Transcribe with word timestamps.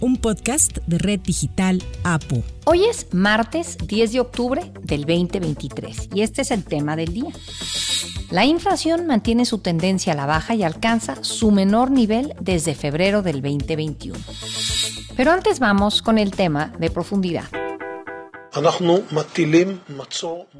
un 0.00 0.16
podcast 0.16 0.78
de 0.86 0.98
Red 0.98 1.20
Digital 1.20 1.82
APO. 2.04 2.42
Hoy 2.64 2.84
es 2.84 3.08
martes 3.12 3.76
10 3.86 4.12
de 4.12 4.20
octubre 4.20 4.72
del 4.82 5.02
2023 5.02 6.08
y 6.14 6.22
este 6.22 6.42
es 6.42 6.50
el 6.50 6.64
tema 6.64 6.96
del 6.96 7.12
día. 7.12 7.30
La 8.30 8.44
inflación 8.44 9.06
mantiene 9.06 9.44
su 9.44 9.58
tendencia 9.58 10.12
a 10.12 10.16
la 10.16 10.26
baja 10.26 10.54
y 10.54 10.62
alcanza 10.62 11.22
su 11.22 11.50
menor 11.50 11.90
nivel 11.90 12.34
desde 12.40 12.74
febrero 12.74 13.22
del 13.22 13.42
2021. 13.42 14.18
Pero 15.16 15.32
antes 15.32 15.58
vamos 15.58 16.02
con 16.02 16.18
el 16.18 16.30
tema 16.30 16.72
de 16.78 16.90
profundidad. 16.90 17.44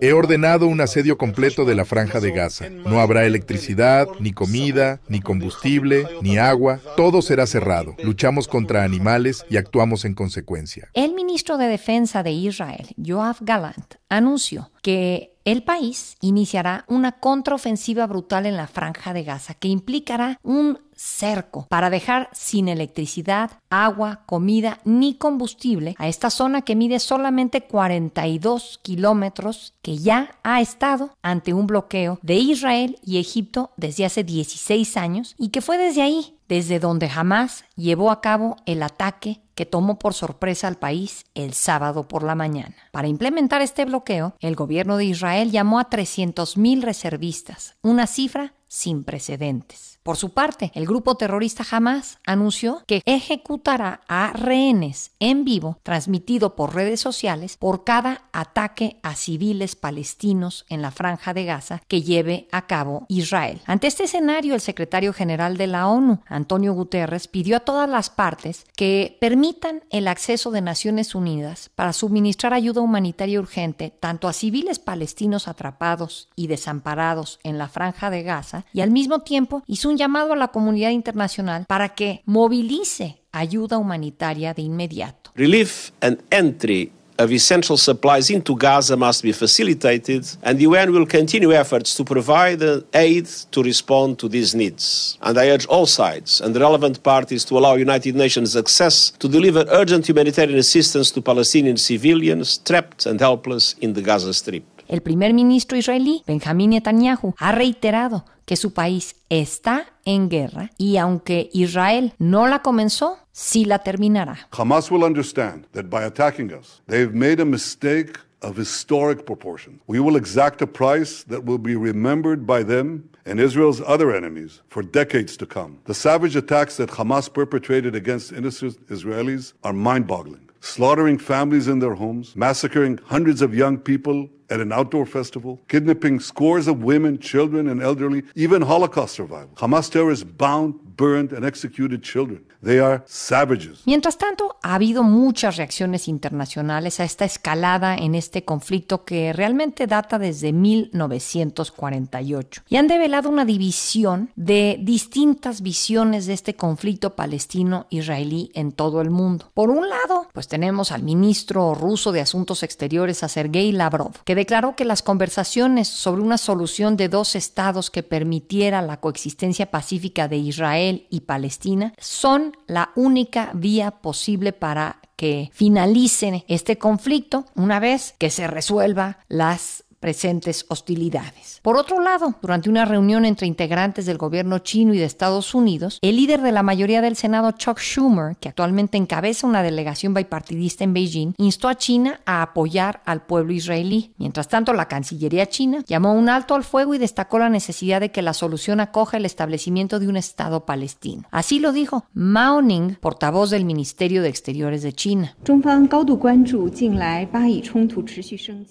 He 0.00 0.12
ordenado 0.12 0.66
un 0.66 0.80
asedio 0.80 1.18
completo 1.18 1.64
de 1.64 1.74
la 1.74 1.84
franja 1.84 2.20
de 2.20 2.30
Gaza. 2.30 2.70
No 2.70 3.00
habrá 3.00 3.24
electricidad, 3.24 4.08
ni 4.18 4.32
comida, 4.32 5.00
ni 5.08 5.20
combustible, 5.20 6.06
ni 6.22 6.38
agua. 6.38 6.80
Todo 6.96 7.22
será 7.22 7.46
cerrado. 7.46 7.96
Luchamos 8.02 8.48
contra 8.48 8.84
animales 8.84 9.44
y 9.50 9.56
actuamos 9.56 10.04
en 10.04 10.14
consecuencia. 10.14 10.88
El 10.94 11.14
ministro 11.14 11.58
de 11.58 11.66
Defensa 11.66 12.22
de 12.22 12.32
Israel, 12.32 12.88
Yoav 12.96 13.36
Galant, 13.40 13.94
anunció 14.10 14.70
que 14.82 15.30
el 15.44 15.62
país 15.62 16.16
iniciará 16.20 16.84
una 16.86 17.12
contraofensiva 17.12 18.06
brutal 18.06 18.44
en 18.44 18.56
la 18.56 18.66
franja 18.66 19.14
de 19.14 19.24
Gaza 19.24 19.54
que 19.54 19.68
implicará 19.68 20.38
un 20.42 20.78
cerco 20.94 21.66
para 21.70 21.88
dejar 21.88 22.28
sin 22.32 22.68
electricidad, 22.68 23.52
agua, 23.70 24.22
comida 24.26 24.80
ni 24.84 25.14
combustible 25.14 25.94
a 25.98 26.08
esta 26.08 26.28
zona 26.28 26.60
que 26.60 26.76
mide 26.76 26.98
solamente 26.98 27.62
42 27.62 28.80
kilómetros 28.82 29.72
que 29.80 29.96
ya 29.96 30.36
ha 30.42 30.60
estado 30.60 31.10
ante 31.22 31.54
un 31.54 31.66
bloqueo 31.66 32.18
de 32.20 32.34
Israel 32.34 32.98
y 33.02 33.18
Egipto 33.18 33.70
desde 33.78 34.04
hace 34.04 34.24
16 34.24 34.96
años 34.98 35.34
y 35.38 35.48
que 35.48 35.62
fue 35.62 35.78
desde 35.78 36.02
ahí, 36.02 36.36
desde 36.48 36.78
donde 36.78 37.08
jamás 37.08 37.64
llevó 37.76 38.10
a 38.10 38.20
cabo 38.20 38.56
el 38.66 38.82
ataque 38.82 39.40
que 39.60 39.66
tomó 39.66 39.98
por 39.98 40.14
sorpresa 40.14 40.68
al 40.68 40.78
país 40.78 41.26
el 41.34 41.52
sábado 41.52 42.08
por 42.08 42.22
la 42.22 42.34
mañana. 42.34 42.74
Para 42.92 43.08
implementar 43.08 43.60
este 43.60 43.84
bloqueo, 43.84 44.34
el 44.40 44.56
gobierno 44.56 44.96
de 44.96 45.04
Israel 45.04 45.50
llamó 45.50 45.78
a 45.78 45.90
300.000 45.90 46.80
reservistas, 46.80 47.76
una 47.82 48.06
cifra 48.06 48.54
sin 48.70 49.02
precedentes. 49.02 49.98
Por 50.02 50.16
su 50.16 50.30
parte, 50.30 50.70
el 50.74 50.86
grupo 50.86 51.16
terrorista 51.16 51.64
Hamas 51.70 52.20
anunció 52.24 52.82
que 52.86 53.02
ejecutará 53.04 54.00
a 54.08 54.32
rehenes 54.32 55.12
en 55.18 55.44
vivo 55.44 55.78
transmitido 55.82 56.56
por 56.56 56.74
redes 56.74 57.00
sociales 57.00 57.58
por 57.58 57.84
cada 57.84 58.22
ataque 58.32 58.98
a 59.02 59.14
civiles 59.14 59.76
palestinos 59.76 60.64
en 60.70 60.80
la 60.82 60.90
franja 60.90 61.34
de 61.34 61.44
Gaza 61.44 61.82
que 61.86 62.00
lleve 62.00 62.48
a 62.50 62.66
cabo 62.66 63.04
Israel. 63.08 63.60
Ante 63.66 63.88
este 63.88 64.04
escenario, 64.04 64.54
el 64.54 64.62
secretario 64.62 65.12
general 65.12 65.58
de 65.58 65.66
la 65.66 65.88
ONU, 65.88 66.22
Antonio 66.26 66.72
Guterres, 66.72 67.28
pidió 67.28 67.58
a 67.58 67.60
todas 67.60 67.88
las 67.88 68.08
partes 68.08 68.64
que 68.76 69.18
permitan 69.20 69.82
el 69.90 70.08
acceso 70.08 70.50
de 70.50 70.62
Naciones 70.62 71.14
Unidas 71.14 71.70
para 71.74 71.92
suministrar 71.92 72.54
ayuda 72.54 72.80
humanitaria 72.80 73.40
urgente 73.40 73.90
tanto 73.90 74.28
a 74.28 74.32
civiles 74.32 74.78
palestinos 74.78 75.48
atrapados 75.48 76.28
y 76.36 76.46
desamparados 76.46 77.38
en 77.42 77.58
la 77.58 77.68
franja 77.68 78.08
de 78.10 78.22
Gaza 78.22 78.59
y 78.72 78.80
al 78.80 78.90
mismo 78.90 79.20
tiempo 79.20 79.62
hizo 79.66 79.88
un 79.88 79.96
llamado 79.96 80.32
a 80.32 80.36
la 80.36 80.48
comunidad 80.48 80.90
internacional 80.90 81.66
para 81.66 81.90
que 81.90 82.22
movilice 82.26 83.20
ayuda 83.32 83.78
humanitaria 83.78 84.54
de 84.54 84.62
inmediato. 84.62 85.30
Relief 85.34 85.92
and 86.00 86.18
entry 86.30 86.92
of 87.20 87.30
essential 87.30 87.76
supplies 87.76 88.30
into 88.30 88.54
Gaza 88.54 88.96
must 88.96 89.22
be 89.22 89.32
facilitated, 89.32 90.26
and 90.42 90.58
the 90.58 90.64
UN 90.66 90.92
will 90.92 91.06
continue 91.06 91.52
efforts 91.52 91.94
to 91.94 92.04
provide 92.04 92.62
aid 92.94 93.26
to 93.50 93.62
respond 93.62 94.18
to 94.18 94.28
these 94.28 94.54
needs. 94.54 95.18
And 95.20 95.38
I 95.38 95.50
urge 95.50 95.66
all 95.68 95.86
sides 95.86 96.40
and 96.40 96.56
relevant 96.56 97.02
parties 97.02 97.44
to 97.46 97.58
allow 97.58 97.76
United 97.76 98.14
Nations 98.14 98.56
access 98.56 99.12
to 99.18 99.28
deliver 99.28 99.66
urgent 99.68 100.08
humanitarian 100.08 100.58
assistance 100.58 101.12
to 101.12 101.20
Palestinian 101.20 101.76
civilians 101.76 102.58
trapped 102.64 103.06
and 103.06 103.20
helpless 103.20 103.76
in 103.80 103.92
the 103.92 104.02
Gaza 104.02 104.32
Strip. 104.32 104.64
El 104.88 105.02
primer 105.02 105.32
ministro 105.32 105.78
israelí, 105.78 106.24
Benjamin 106.26 106.70
Netanyahu, 106.70 107.34
ha 107.38 107.52
reiterado 107.52 108.24
que 108.50 108.56
su 108.56 108.72
país 108.72 109.14
está 109.28 109.86
en 110.04 110.28
guerra 110.28 110.72
y 110.76 110.96
aunque 110.96 111.50
Israel 111.52 112.14
no 112.18 112.48
la 112.48 112.62
comenzó, 112.62 113.16
sí 113.30 113.64
la 113.64 113.78
terminará. 113.78 114.48
Hamas 114.50 114.90
will 114.90 115.04
understand 115.04 115.68
that 115.70 115.84
by 115.84 116.02
attacking 116.02 116.52
us, 116.52 116.82
they've 116.88 117.14
made 117.14 117.40
a 117.40 117.44
mistake 117.44 118.18
of 118.42 118.56
historic 118.56 119.24
proportions. 119.24 119.80
We 119.86 120.00
will 120.00 120.16
exact 120.16 120.62
a 120.62 120.66
price 120.66 121.22
that 121.28 121.44
will 121.44 121.60
be 121.60 121.76
remembered 121.76 122.44
by 122.44 122.64
them 122.64 123.08
and 123.24 123.38
Israel's 123.38 123.80
other 123.82 124.12
enemies 124.12 124.62
for 124.66 124.82
decades 124.82 125.36
to 125.36 125.46
come. 125.46 125.78
The 125.84 125.94
savage 125.94 126.34
attacks 126.34 126.76
that 126.78 126.90
Hamas 126.90 127.32
perpetrated 127.32 127.94
against 127.94 128.32
innocent 128.32 128.84
Israelis 128.88 129.52
are 129.62 129.72
mind 129.72 130.08
boggling. 130.08 130.49
Slaughtering 130.60 131.18
families 131.18 131.68
in 131.68 131.78
their 131.78 131.94
homes, 131.94 132.36
massacring 132.36 132.98
hundreds 133.06 133.40
of 133.40 133.54
young 133.54 133.78
people 133.78 134.28
at 134.50 134.60
an 134.60 134.72
outdoor 134.72 135.06
festival, 135.06 135.60
kidnapping 135.68 136.20
scores 136.20 136.68
of 136.68 136.82
women, 136.82 137.18
children, 137.18 137.68
and 137.68 137.82
elderly, 137.82 138.24
even 138.34 138.62
Holocaust 138.62 139.14
survivors. 139.14 139.54
Hamas 139.56 139.90
terrorists 139.90 140.24
bound, 140.24 140.96
burned, 140.96 141.32
and 141.32 141.44
executed 141.46 142.02
children. 142.02 142.44
They 142.62 142.78
are 142.78 143.02
savages. 143.06 143.80
Mientras 143.86 144.18
tanto, 144.18 144.56
ha 144.62 144.74
habido 144.74 145.02
muchas 145.02 145.56
reacciones 145.56 146.08
internacionales 146.08 147.00
a 147.00 147.04
esta 147.04 147.24
escalada 147.24 147.96
en 147.96 148.14
este 148.14 148.44
conflicto 148.44 149.04
que 149.04 149.32
realmente 149.32 149.86
data 149.86 150.18
desde 150.18 150.52
1948 150.52 152.62
y 152.68 152.76
han 152.76 152.86
develado 152.86 153.30
una 153.30 153.44
división 153.44 154.30
de 154.36 154.78
distintas 154.80 155.62
visiones 155.62 156.26
de 156.26 156.34
este 156.34 156.54
conflicto 156.54 157.16
palestino-israelí 157.16 158.52
en 158.54 158.70
todo 158.72 159.00
el 159.00 159.10
mundo. 159.10 159.50
Por 159.54 159.70
un 159.70 159.88
lado, 159.88 160.28
pues 160.32 160.48
tenemos 160.48 160.92
al 160.92 161.02
ministro 161.02 161.74
ruso 161.74 162.12
de 162.12 162.20
Asuntos 162.20 162.62
Exteriores, 162.62 163.22
a 163.22 163.28
Sergei 163.28 163.72
Lavrov, 163.72 164.22
que 164.24 164.34
declaró 164.34 164.76
que 164.76 164.84
las 164.84 165.02
conversaciones 165.02 165.88
sobre 165.88 166.20
una 166.22 166.38
solución 166.38 166.96
de 166.96 167.08
dos 167.08 167.36
estados 167.36 167.90
que 167.90 168.02
permitiera 168.02 168.82
la 168.82 169.00
coexistencia 169.00 169.70
pacífica 169.70 170.28
de 170.28 170.36
Israel 170.36 171.06
y 171.10 171.20
Palestina 171.20 171.94
son 171.98 172.49
la 172.66 172.90
única 172.96 173.50
vía 173.54 173.90
posible 173.90 174.52
para 174.52 175.00
que 175.16 175.50
finalicen 175.52 176.44
este 176.48 176.78
conflicto 176.78 177.44
una 177.54 177.80
vez 177.80 178.14
que 178.18 178.30
se 178.30 178.46
resuelva 178.46 179.18
las 179.28 179.84
presentes 180.00 180.64
hostilidades. 180.68 181.60
Por 181.62 181.76
otro 181.76 182.00
lado, 182.00 182.34
durante 182.40 182.70
una 182.70 182.86
reunión 182.86 183.26
entre 183.26 183.46
integrantes 183.46 184.06
del 184.06 184.16
gobierno 184.16 184.58
chino 184.60 184.94
y 184.94 184.98
de 184.98 185.04
Estados 185.04 185.54
Unidos, 185.54 185.98
el 186.00 186.16
líder 186.16 186.40
de 186.40 186.52
la 186.52 186.62
mayoría 186.62 187.02
del 187.02 187.16
Senado, 187.16 187.52
Chuck 187.52 187.78
Schumer, 187.78 188.36
que 188.36 188.48
actualmente 188.48 188.96
encabeza 188.96 189.46
una 189.46 189.62
delegación 189.62 190.14
bipartidista 190.14 190.84
en 190.84 190.94
Beijing, 190.94 191.34
instó 191.36 191.68
a 191.68 191.76
China 191.76 192.20
a 192.24 192.42
apoyar 192.42 193.02
al 193.04 193.22
pueblo 193.22 193.52
israelí. 193.52 194.14
Mientras 194.16 194.48
tanto, 194.48 194.72
la 194.72 194.88
Cancillería 194.88 195.46
china 195.46 195.84
llamó 195.86 196.14
un 196.14 196.28
alto 196.28 196.54
al 196.54 196.64
fuego 196.64 196.94
y 196.94 196.98
destacó 196.98 197.38
la 197.38 197.50
necesidad 197.50 198.00
de 198.00 198.10
que 198.10 198.22
la 198.22 198.32
solución 198.32 198.80
acoja 198.80 199.18
el 199.18 199.26
establecimiento 199.26 200.00
de 200.00 200.08
un 200.08 200.16
Estado 200.16 200.64
palestino. 200.64 201.24
Así 201.30 201.58
lo 201.58 201.72
dijo 201.72 202.06
Mao 202.14 202.62
Ning, 202.62 202.96
portavoz 203.00 203.50
del 203.50 203.66
Ministerio 203.66 204.22
de 204.22 204.30
Exteriores 204.30 204.82
de 204.82 204.94
China. 204.94 205.36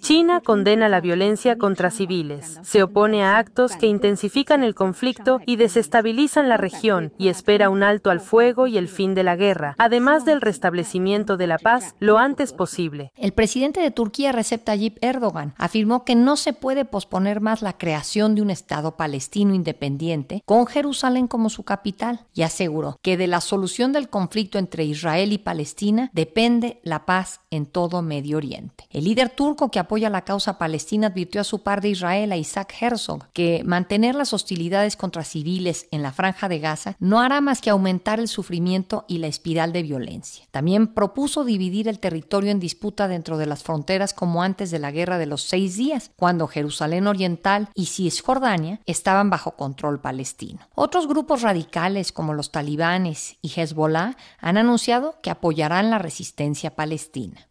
China 0.01 0.41
condena 0.41 0.89
la 0.89 1.01
violencia 1.01 1.18
contra 1.57 1.91
civiles. 1.91 2.59
Se 2.63 2.81
opone 2.81 3.23
a 3.23 3.37
actos 3.37 3.75
que 3.75 3.87
intensifican 3.87 4.63
el 4.63 4.73
conflicto 4.73 5.41
y 5.45 5.57
desestabilizan 5.57 6.47
la 6.47 6.55
región 6.55 7.11
y 7.17 7.27
espera 7.27 7.69
un 7.69 7.83
alto 7.83 8.09
al 8.09 8.21
fuego 8.21 8.67
y 8.67 8.77
el 8.77 8.87
fin 8.87 9.15
de 9.15 9.23
la 9.23 9.35
guerra, 9.35 9.75
además 9.77 10.23
del 10.23 10.39
restablecimiento 10.39 11.35
de 11.35 11.47
la 11.47 11.57
paz 11.57 11.95
lo 11.99 12.17
antes 12.17 12.53
posible. 12.53 13.11
El 13.17 13.33
presidente 13.33 13.81
de 13.81 13.91
Turquía, 13.91 14.31
Recep 14.31 14.63
Tayyip 14.63 14.97
Erdogan, 15.01 15.53
afirmó 15.57 16.05
que 16.05 16.15
no 16.15 16.37
se 16.37 16.53
puede 16.53 16.85
posponer 16.85 17.41
más 17.41 17.61
la 17.61 17.77
creación 17.77 18.33
de 18.33 18.41
un 18.41 18.49
Estado 18.49 18.95
palestino 18.95 19.53
independiente 19.53 20.41
con 20.45 20.67
Jerusalén 20.67 21.27
como 21.27 21.49
su 21.49 21.63
capital 21.63 22.27
y 22.33 22.43
aseguró 22.43 22.97
que 23.01 23.17
de 23.17 23.27
la 23.27 23.41
solución 23.41 23.91
del 23.91 24.09
conflicto 24.09 24.57
entre 24.57 24.85
Israel 24.85 25.33
y 25.33 25.37
Palestina 25.37 26.09
depende 26.13 26.79
la 26.83 27.05
paz 27.05 27.41
en 27.51 27.65
todo 27.65 28.01
Medio 28.01 28.37
Oriente. 28.37 28.85
El 28.89 29.03
líder 29.03 29.29
turco 29.29 29.69
que 29.69 29.79
apoya 29.79 30.09
la 30.09 30.23
causa 30.23 30.57
palestina 30.57 31.08
advirtió 31.09 31.41
a 31.41 31.43
su 31.43 31.61
par 31.61 31.81
de 31.81 31.89
Israel, 31.89 32.31
a 32.31 32.37
Isaac 32.37 32.73
Herzog, 32.79 33.27
que 33.33 33.61
mantener 33.65 34.15
las 34.15 34.33
hostilidades 34.33 34.95
contra 34.95 35.23
civiles 35.23 35.87
en 35.91 36.01
la 36.01 36.11
franja 36.11 36.49
de 36.49 36.59
Gaza 36.59 36.95
no 36.99 37.19
hará 37.19 37.41
más 37.41 37.61
que 37.61 37.69
aumentar 37.69 38.19
el 38.19 38.27
sufrimiento 38.27 39.05
y 39.07 39.17
la 39.17 39.27
espiral 39.27 39.73
de 39.73 39.83
violencia. 39.83 40.45
También 40.51 40.87
propuso 40.87 41.43
dividir 41.43 41.87
el 41.87 41.99
territorio 41.99 42.51
en 42.51 42.59
disputa 42.59 43.07
dentro 43.07 43.37
de 43.37 43.45
las 43.45 43.63
fronteras 43.63 44.13
como 44.13 44.43
antes 44.43 44.71
de 44.71 44.79
la 44.79 44.91
Guerra 44.91 45.17
de 45.17 45.25
los 45.25 45.43
Seis 45.43 45.75
Días, 45.75 46.11
cuando 46.15 46.47
Jerusalén 46.47 47.07
Oriental 47.07 47.69
y 47.75 47.87
Cisjordania 47.87 48.79
estaban 48.85 49.29
bajo 49.29 49.51
control 49.51 49.99
palestino. 49.99 50.59
Otros 50.75 51.07
grupos 51.07 51.41
radicales 51.41 52.11
como 52.11 52.33
los 52.33 52.51
talibanes 52.51 53.37
y 53.41 53.49
Hezbollah 53.49 54.15
han 54.39 54.57
anunciado 54.57 55.15
que 55.21 55.29
apoyarán 55.29 55.89
la 55.89 55.99
resistencia 55.99 56.75
palestina. 56.75 57.47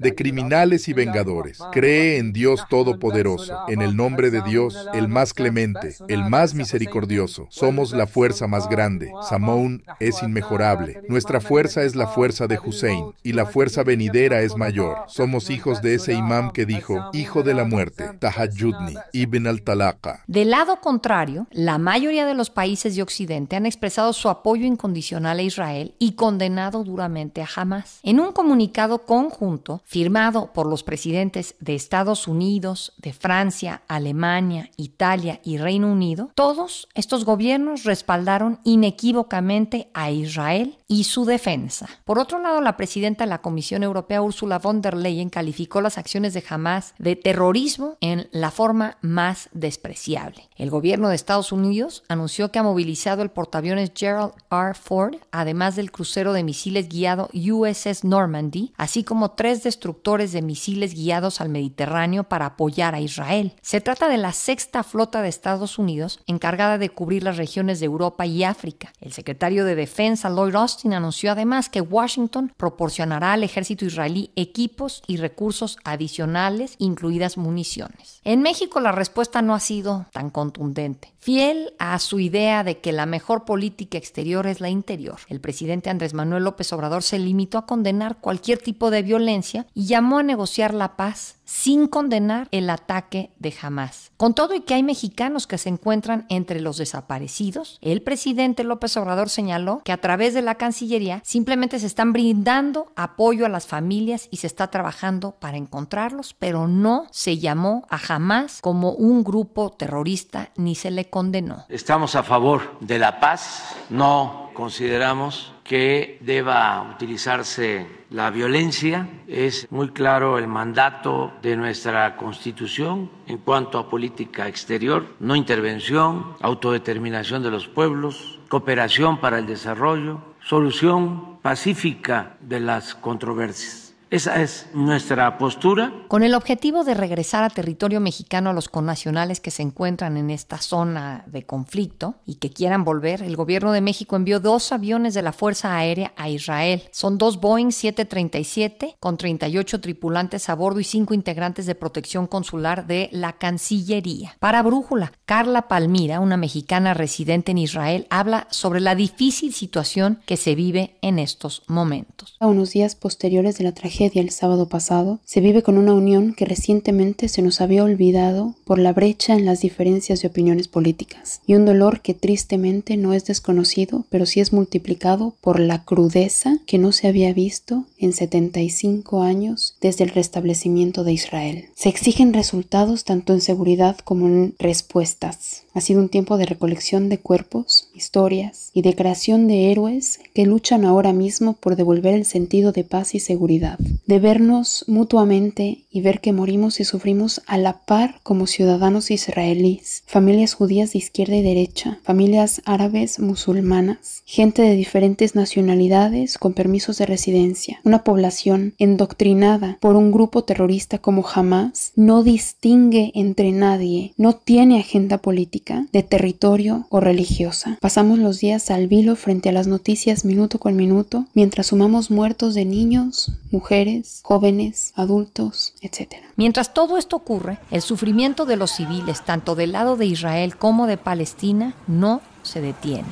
De 0.00 0.14
criminales 0.14 0.81
y 0.88 0.92
vengadores, 0.92 1.58
cree 1.72 2.18
en 2.18 2.32
Dios 2.32 2.64
Todopoderoso, 2.68 3.64
en 3.68 3.82
el 3.82 3.96
nombre 3.96 4.30
de 4.30 4.42
Dios, 4.42 4.88
el 4.94 5.08
más 5.08 5.34
clemente, 5.34 5.96
el 6.08 6.28
más 6.28 6.54
misericordioso. 6.54 7.46
Somos 7.50 7.92
la 7.92 8.06
fuerza 8.06 8.46
más 8.46 8.68
grande. 8.68 9.12
Samoun 9.28 9.84
es 10.00 10.22
inmejorable. 10.22 11.02
Nuestra 11.08 11.40
fuerza 11.40 11.82
es 11.82 11.94
la 11.94 12.06
fuerza 12.06 12.46
de 12.46 12.58
Hussein 12.58 13.12
y 13.22 13.32
la 13.32 13.46
fuerza 13.46 13.82
venidera 13.82 14.42
es 14.42 14.56
mayor. 14.56 14.98
Somos 15.08 15.50
hijos 15.50 15.82
de 15.82 15.94
ese 15.94 16.14
imam 16.14 16.52
que 16.52 16.66
dijo, 16.66 17.10
hijo 17.12 17.42
de 17.42 17.54
la 17.54 17.64
muerte, 17.64 18.10
Tahajjudni, 18.18 18.94
Ibn 19.12 19.46
al-Talaqa. 19.46 20.24
Del 20.26 20.50
lado 20.50 20.80
contrario, 20.80 21.46
la 21.50 21.78
mayoría 21.78 22.26
de 22.26 22.34
los 22.34 22.50
países 22.50 22.96
de 22.96 23.02
Occidente 23.02 23.56
han 23.56 23.66
expresado 23.66 24.12
su 24.12 24.28
apoyo 24.28 24.66
incondicional 24.66 25.38
a 25.38 25.42
Israel 25.42 25.94
y 25.98 26.12
condenado 26.12 26.84
duramente 26.84 27.42
a 27.42 27.48
Hamas. 27.54 28.00
En 28.02 28.20
un 28.20 28.32
comunicado 28.32 28.98
conjunto 28.98 29.82
firmado 29.84 30.50
por 30.52 30.66
los 30.72 30.82
presidentes 30.82 31.54
de 31.60 31.74
Estados 31.74 32.26
Unidos, 32.26 32.94
de 32.96 33.12
Francia, 33.12 33.82
Alemania, 33.88 34.70
Italia 34.78 35.38
y 35.44 35.58
Reino 35.58 35.92
Unido, 35.92 36.30
todos 36.34 36.88
estos 36.94 37.26
gobiernos 37.26 37.84
respaldaron 37.84 38.58
inequívocamente 38.64 39.90
a 39.92 40.10
Israel 40.10 40.78
y 40.88 41.04
su 41.04 41.26
defensa. 41.26 41.88
Por 42.06 42.18
otro 42.18 42.38
lado, 42.38 42.62
la 42.62 42.78
presidenta 42.78 43.24
de 43.24 43.30
la 43.30 43.42
Comisión 43.42 43.82
Europea, 43.82 44.22
Ursula 44.22 44.58
von 44.58 44.80
der 44.80 44.96
Leyen, 44.96 45.28
calificó 45.28 45.82
las 45.82 45.98
acciones 45.98 46.32
de 46.32 46.42
Hamas 46.48 46.94
de 46.98 47.16
terrorismo 47.16 47.98
en 48.00 48.28
la 48.32 48.50
forma 48.50 48.96
más 49.02 49.50
despreciable. 49.52 50.48
El 50.56 50.70
gobierno 50.70 51.10
de 51.10 51.16
Estados 51.16 51.52
Unidos 51.52 52.02
anunció 52.08 52.50
que 52.50 52.58
ha 52.58 52.62
movilizado 52.62 53.22
el 53.22 53.30
portaaviones 53.30 53.92
Gerald 53.94 54.32
R. 54.50 54.72
Ford, 54.72 55.16
además 55.32 55.76
del 55.76 55.92
crucero 55.92 56.32
de 56.32 56.44
misiles 56.44 56.88
guiado 56.88 57.28
USS 57.34 58.04
Normandy, 58.04 58.72
así 58.78 59.04
como 59.04 59.32
tres 59.32 59.62
destructores 59.62 60.32
de 60.32 60.40
misiles 60.40 60.61
guiados 60.66 61.40
al 61.40 61.48
Mediterráneo 61.48 62.24
para 62.24 62.46
apoyar 62.46 62.94
a 62.94 63.00
Israel. 63.00 63.54
Se 63.62 63.80
trata 63.80 64.08
de 64.08 64.16
la 64.16 64.32
sexta 64.32 64.82
flota 64.82 65.22
de 65.22 65.28
Estados 65.28 65.78
Unidos 65.78 66.20
encargada 66.26 66.78
de 66.78 66.90
cubrir 66.90 67.22
las 67.22 67.36
regiones 67.36 67.80
de 67.80 67.86
Europa 67.86 68.26
y 68.26 68.44
África. 68.44 68.92
El 69.00 69.12
secretario 69.12 69.64
de 69.64 69.74
Defensa 69.74 70.28
Lloyd 70.30 70.54
Austin 70.54 70.94
anunció 70.94 71.32
además 71.32 71.68
que 71.68 71.80
Washington 71.80 72.52
proporcionará 72.56 73.32
al 73.32 73.44
ejército 73.44 73.84
israelí 73.84 74.30
equipos 74.36 75.02
y 75.06 75.16
recursos 75.16 75.78
adicionales, 75.84 76.76
incluidas 76.78 77.36
municiones. 77.36 78.20
En 78.24 78.42
México 78.42 78.80
la 78.80 78.92
respuesta 78.92 79.42
no 79.42 79.54
ha 79.54 79.60
sido 79.60 80.06
tan 80.12 80.30
contundente. 80.30 81.12
Fiel 81.18 81.72
a 81.78 81.98
su 81.98 82.18
idea 82.18 82.64
de 82.64 82.78
que 82.78 82.92
la 82.92 83.06
mejor 83.06 83.44
política 83.44 83.96
exterior 83.96 84.46
es 84.46 84.60
la 84.60 84.68
interior, 84.68 85.18
el 85.28 85.40
presidente 85.40 85.90
Andrés 85.90 86.14
Manuel 86.14 86.44
López 86.44 86.72
Obrador 86.72 87.02
se 87.02 87.18
limitó 87.18 87.58
a 87.58 87.66
condenar 87.66 88.18
cualquier 88.20 88.58
tipo 88.58 88.90
de 88.90 89.02
violencia 89.02 89.66
y 89.72 89.86
llamó 89.86 90.18
a 90.18 90.22
negociar 90.22 90.51
la 90.58 90.96
paz 90.96 91.36
sin 91.44 91.86
condenar 91.86 92.48
el 92.50 92.70
ataque 92.70 93.32
de 93.38 93.54
Hamas. 93.60 94.12
Con 94.16 94.34
todo 94.34 94.54
y 94.54 94.60
que 94.60 94.74
hay 94.74 94.82
mexicanos 94.82 95.46
que 95.46 95.58
se 95.58 95.68
encuentran 95.68 96.26
entre 96.28 96.60
los 96.60 96.76
desaparecidos, 96.76 97.78
el 97.80 98.02
presidente 98.02 98.64
López 98.64 98.96
Obrador 98.96 99.28
señaló 99.28 99.80
que 99.84 99.92
a 99.92 100.00
través 100.00 100.34
de 100.34 100.42
la 100.42 100.54
Cancillería 100.54 101.20
simplemente 101.24 101.78
se 101.78 101.86
están 101.86 102.12
brindando 102.12 102.92
apoyo 102.96 103.46
a 103.46 103.48
las 103.48 103.66
familias 103.66 104.28
y 104.30 104.38
se 104.38 104.46
está 104.46 104.70
trabajando 104.70 105.32
para 105.32 105.56
encontrarlos, 105.56 106.34
pero 106.38 106.68
no 106.68 107.06
se 107.10 107.38
llamó 107.38 107.86
a 107.90 107.98
Hamas 108.08 108.60
como 108.60 108.92
un 108.92 109.24
grupo 109.24 109.70
terrorista 109.70 110.50
ni 110.56 110.74
se 110.74 110.90
le 110.90 111.08
condenó. 111.10 111.64
Estamos 111.68 112.14
a 112.14 112.22
favor 112.22 112.78
de 112.80 112.98
la 112.98 113.20
paz, 113.20 113.74
no 113.90 114.50
consideramos 114.54 115.52
que 115.72 116.18
deba 116.20 116.82
utilizarse 116.94 117.86
la 118.10 118.28
violencia. 118.28 119.08
Es 119.26 119.66
muy 119.70 119.88
claro 119.88 120.36
el 120.36 120.46
mandato 120.46 121.32
de 121.40 121.56
nuestra 121.56 122.14
Constitución 122.18 123.10
en 123.26 123.38
cuanto 123.38 123.78
a 123.78 123.88
política 123.88 124.48
exterior, 124.48 125.06
no 125.18 125.34
intervención, 125.34 126.36
autodeterminación 126.42 127.42
de 127.42 127.50
los 127.50 127.68
pueblos, 127.68 128.38
cooperación 128.50 129.18
para 129.18 129.38
el 129.38 129.46
desarrollo, 129.46 130.20
solución 130.44 131.38
pacífica 131.40 132.36
de 132.42 132.60
las 132.60 132.94
controversias. 132.94 133.81
Esa 134.12 134.42
es 134.42 134.66
nuestra 134.74 135.38
postura. 135.38 135.90
Con 136.08 136.22
el 136.22 136.34
objetivo 136.34 136.84
de 136.84 136.92
regresar 136.92 137.44
a 137.44 137.48
territorio 137.48 137.98
mexicano 137.98 138.50
a 138.50 138.52
los 138.52 138.68
connacionales 138.68 139.40
que 139.40 139.50
se 139.50 139.62
encuentran 139.62 140.18
en 140.18 140.28
esta 140.28 140.58
zona 140.58 141.24
de 141.28 141.46
conflicto 141.46 142.16
y 142.26 142.34
que 142.34 142.50
quieran 142.50 142.84
volver, 142.84 143.22
el 143.22 143.36
gobierno 143.36 143.72
de 143.72 143.80
México 143.80 144.14
envió 144.14 144.38
dos 144.38 144.70
aviones 144.70 145.14
de 145.14 145.22
la 145.22 145.32
Fuerza 145.32 145.74
Aérea 145.74 146.12
a 146.18 146.28
Israel. 146.28 146.82
Son 146.90 147.16
dos 147.16 147.40
Boeing 147.40 147.72
737 147.72 148.96
con 149.00 149.16
38 149.16 149.80
tripulantes 149.80 150.50
a 150.50 150.56
bordo 150.56 150.80
y 150.80 150.84
cinco 150.84 151.14
integrantes 151.14 151.64
de 151.64 151.74
protección 151.74 152.26
consular 152.26 152.86
de 152.86 153.08
la 153.12 153.38
Cancillería. 153.38 154.36
Para 154.40 154.62
Brújula, 154.62 155.12
Carla 155.24 155.68
Palmira, 155.68 156.20
una 156.20 156.36
mexicana 156.36 156.92
residente 156.92 157.52
en 157.52 157.56
Israel, 157.56 158.08
habla 158.10 158.46
sobre 158.50 158.80
la 158.80 158.94
difícil 158.94 159.54
situación 159.54 160.20
que 160.26 160.36
se 160.36 160.54
vive 160.54 160.98
en 161.00 161.18
estos 161.18 161.62
momentos. 161.66 162.36
A 162.40 162.46
unos 162.46 162.72
días 162.72 162.94
posteriores 162.94 163.56
de 163.56 163.64
la 163.64 163.72
tragedia 163.72 164.01
el 164.20 164.30
sábado 164.30 164.68
pasado, 164.68 165.20
se 165.24 165.40
vive 165.40 165.62
con 165.62 165.78
una 165.78 165.94
unión 165.94 166.34
que 166.34 166.44
recientemente 166.44 167.28
se 167.28 167.42
nos 167.42 167.60
había 167.60 167.84
olvidado 167.84 168.54
por 168.64 168.78
la 168.78 168.92
brecha 168.92 169.34
en 169.34 169.44
las 169.44 169.60
diferencias 169.60 170.20
de 170.20 170.28
opiniones 170.28 170.66
políticas, 170.68 171.40
y 171.46 171.54
un 171.54 171.64
dolor 171.64 172.00
que 172.00 172.14
tristemente 172.14 172.96
no 172.96 173.12
es 173.12 173.24
desconocido, 173.24 174.04
pero 174.10 174.26
sí 174.26 174.40
es 174.40 174.52
multiplicado 174.52 175.34
por 175.40 175.60
la 175.60 175.84
crudeza 175.84 176.58
que 176.66 176.78
no 176.78 176.92
se 176.92 177.06
había 177.06 177.32
visto 177.32 177.84
en 177.98 178.12
75 178.12 179.22
años 179.22 179.76
desde 179.80 180.04
el 180.04 180.10
restablecimiento 180.10 181.04
de 181.04 181.12
Israel. 181.12 181.66
Se 181.74 181.88
exigen 181.88 182.32
resultados 182.32 183.04
tanto 183.04 183.32
en 183.32 183.40
seguridad 183.40 183.96
como 183.98 184.26
en 184.26 184.54
respuestas. 184.58 185.62
Ha 185.74 185.80
sido 185.80 186.00
un 186.00 186.08
tiempo 186.08 186.36
de 186.36 186.46
recolección 186.46 187.08
de 187.08 187.18
cuerpos, 187.18 187.88
historias 187.94 188.70
y 188.74 188.82
de 188.82 188.94
creación 188.94 189.46
de 189.46 189.70
héroes 189.70 190.20
que 190.34 190.44
luchan 190.44 190.84
ahora 190.84 191.12
mismo 191.12 191.54
por 191.54 191.76
devolver 191.76 192.14
el 192.14 192.24
sentido 192.24 192.72
de 192.72 192.84
paz 192.84 193.14
y 193.14 193.20
seguridad 193.20 193.78
de 194.06 194.18
vernos 194.18 194.84
mutuamente 194.88 195.84
y 195.90 196.00
ver 196.00 196.20
que 196.20 196.32
morimos 196.32 196.80
y 196.80 196.84
sufrimos 196.84 197.42
a 197.46 197.58
la 197.58 197.84
par 197.84 198.20
como 198.22 198.46
ciudadanos 198.46 199.10
israelíes, 199.10 200.02
familias 200.06 200.54
judías 200.54 200.92
de 200.92 200.98
izquierda 200.98 201.36
y 201.36 201.42
derecha, 201.42 202.00
familias 202.02 202.62
árabes, 202.64 203.18
musulmanas, 203.18 204.22
gente 204.24 204.62
de 204.62 204.74
diferentes 204.74 205.34
nacionalidades 205.34 206.38
con 206.38 206.54
permisos 206.54 206.98
de 206.98 207.06
residencia, 207.06 207.80
una 207.84 208.04
población 208.04 208.74
endoctrinada 208.78 209.78
por 209.80 209.96
un 209.96 210.12
grupo 210.12 210.44
terrorista 210.44 210.98
como 210.98 211.26
Hamas, 211.26 211.92
no 211.96 212.22
distingue 212.22 213.12
entre 213.14 213.52
nadie, 213.52 214.14
no 214.16 214.34
tiene 214.34 214.80
agenda 214.80 215.18
política, 215.18 215.86
de 215.92 216.02
territorio 216.02 216.86
o 216.90 217.00
religiosa. 217.00 217.78
Pasamos 217.80 218.18
los 218.18 218.40
días 218.40 218.70
al 218.70 218.88
vilo 218.88 219.16
frente 219.16 219.48
a 219.48 219.52
las 219.52 219.66
noticias 219.66 220.24
minuto 220.24 220.58
con 220.58 220.76
minuto, 220.76 221.26
mientras 221.34 221.68
sumamos 221.68 222.10
muertos 222.10 222.54
de 222.54 222.64
niños, 222.64 223.32
mujeres, 223.50 223.81
jóvenes, 224.22 224.92
adultos, 224.96 225.74
etc. 225.80 226.14
Mientras 226.36 226.74
todo 226.74 226.98
esto 226.98 227.16
ocurre, 227.16 227.58
el 227.70 227.82
sufrimiento 227.82 228.44
de 228.44 228.56
los 228.56 228.70
civiles, 228.70 229.24
tanto 229.24 229.54
del 229.54 229.72
lado 229.72 229.96
de 229.96 230.06
Israel 230.06 230.56
como 230.56 230.86
de 230.86 230.96
Palestina, 230.96 231.74
no 231.86 232.20
se 232.42 232.60
detiene. 232.60 233.08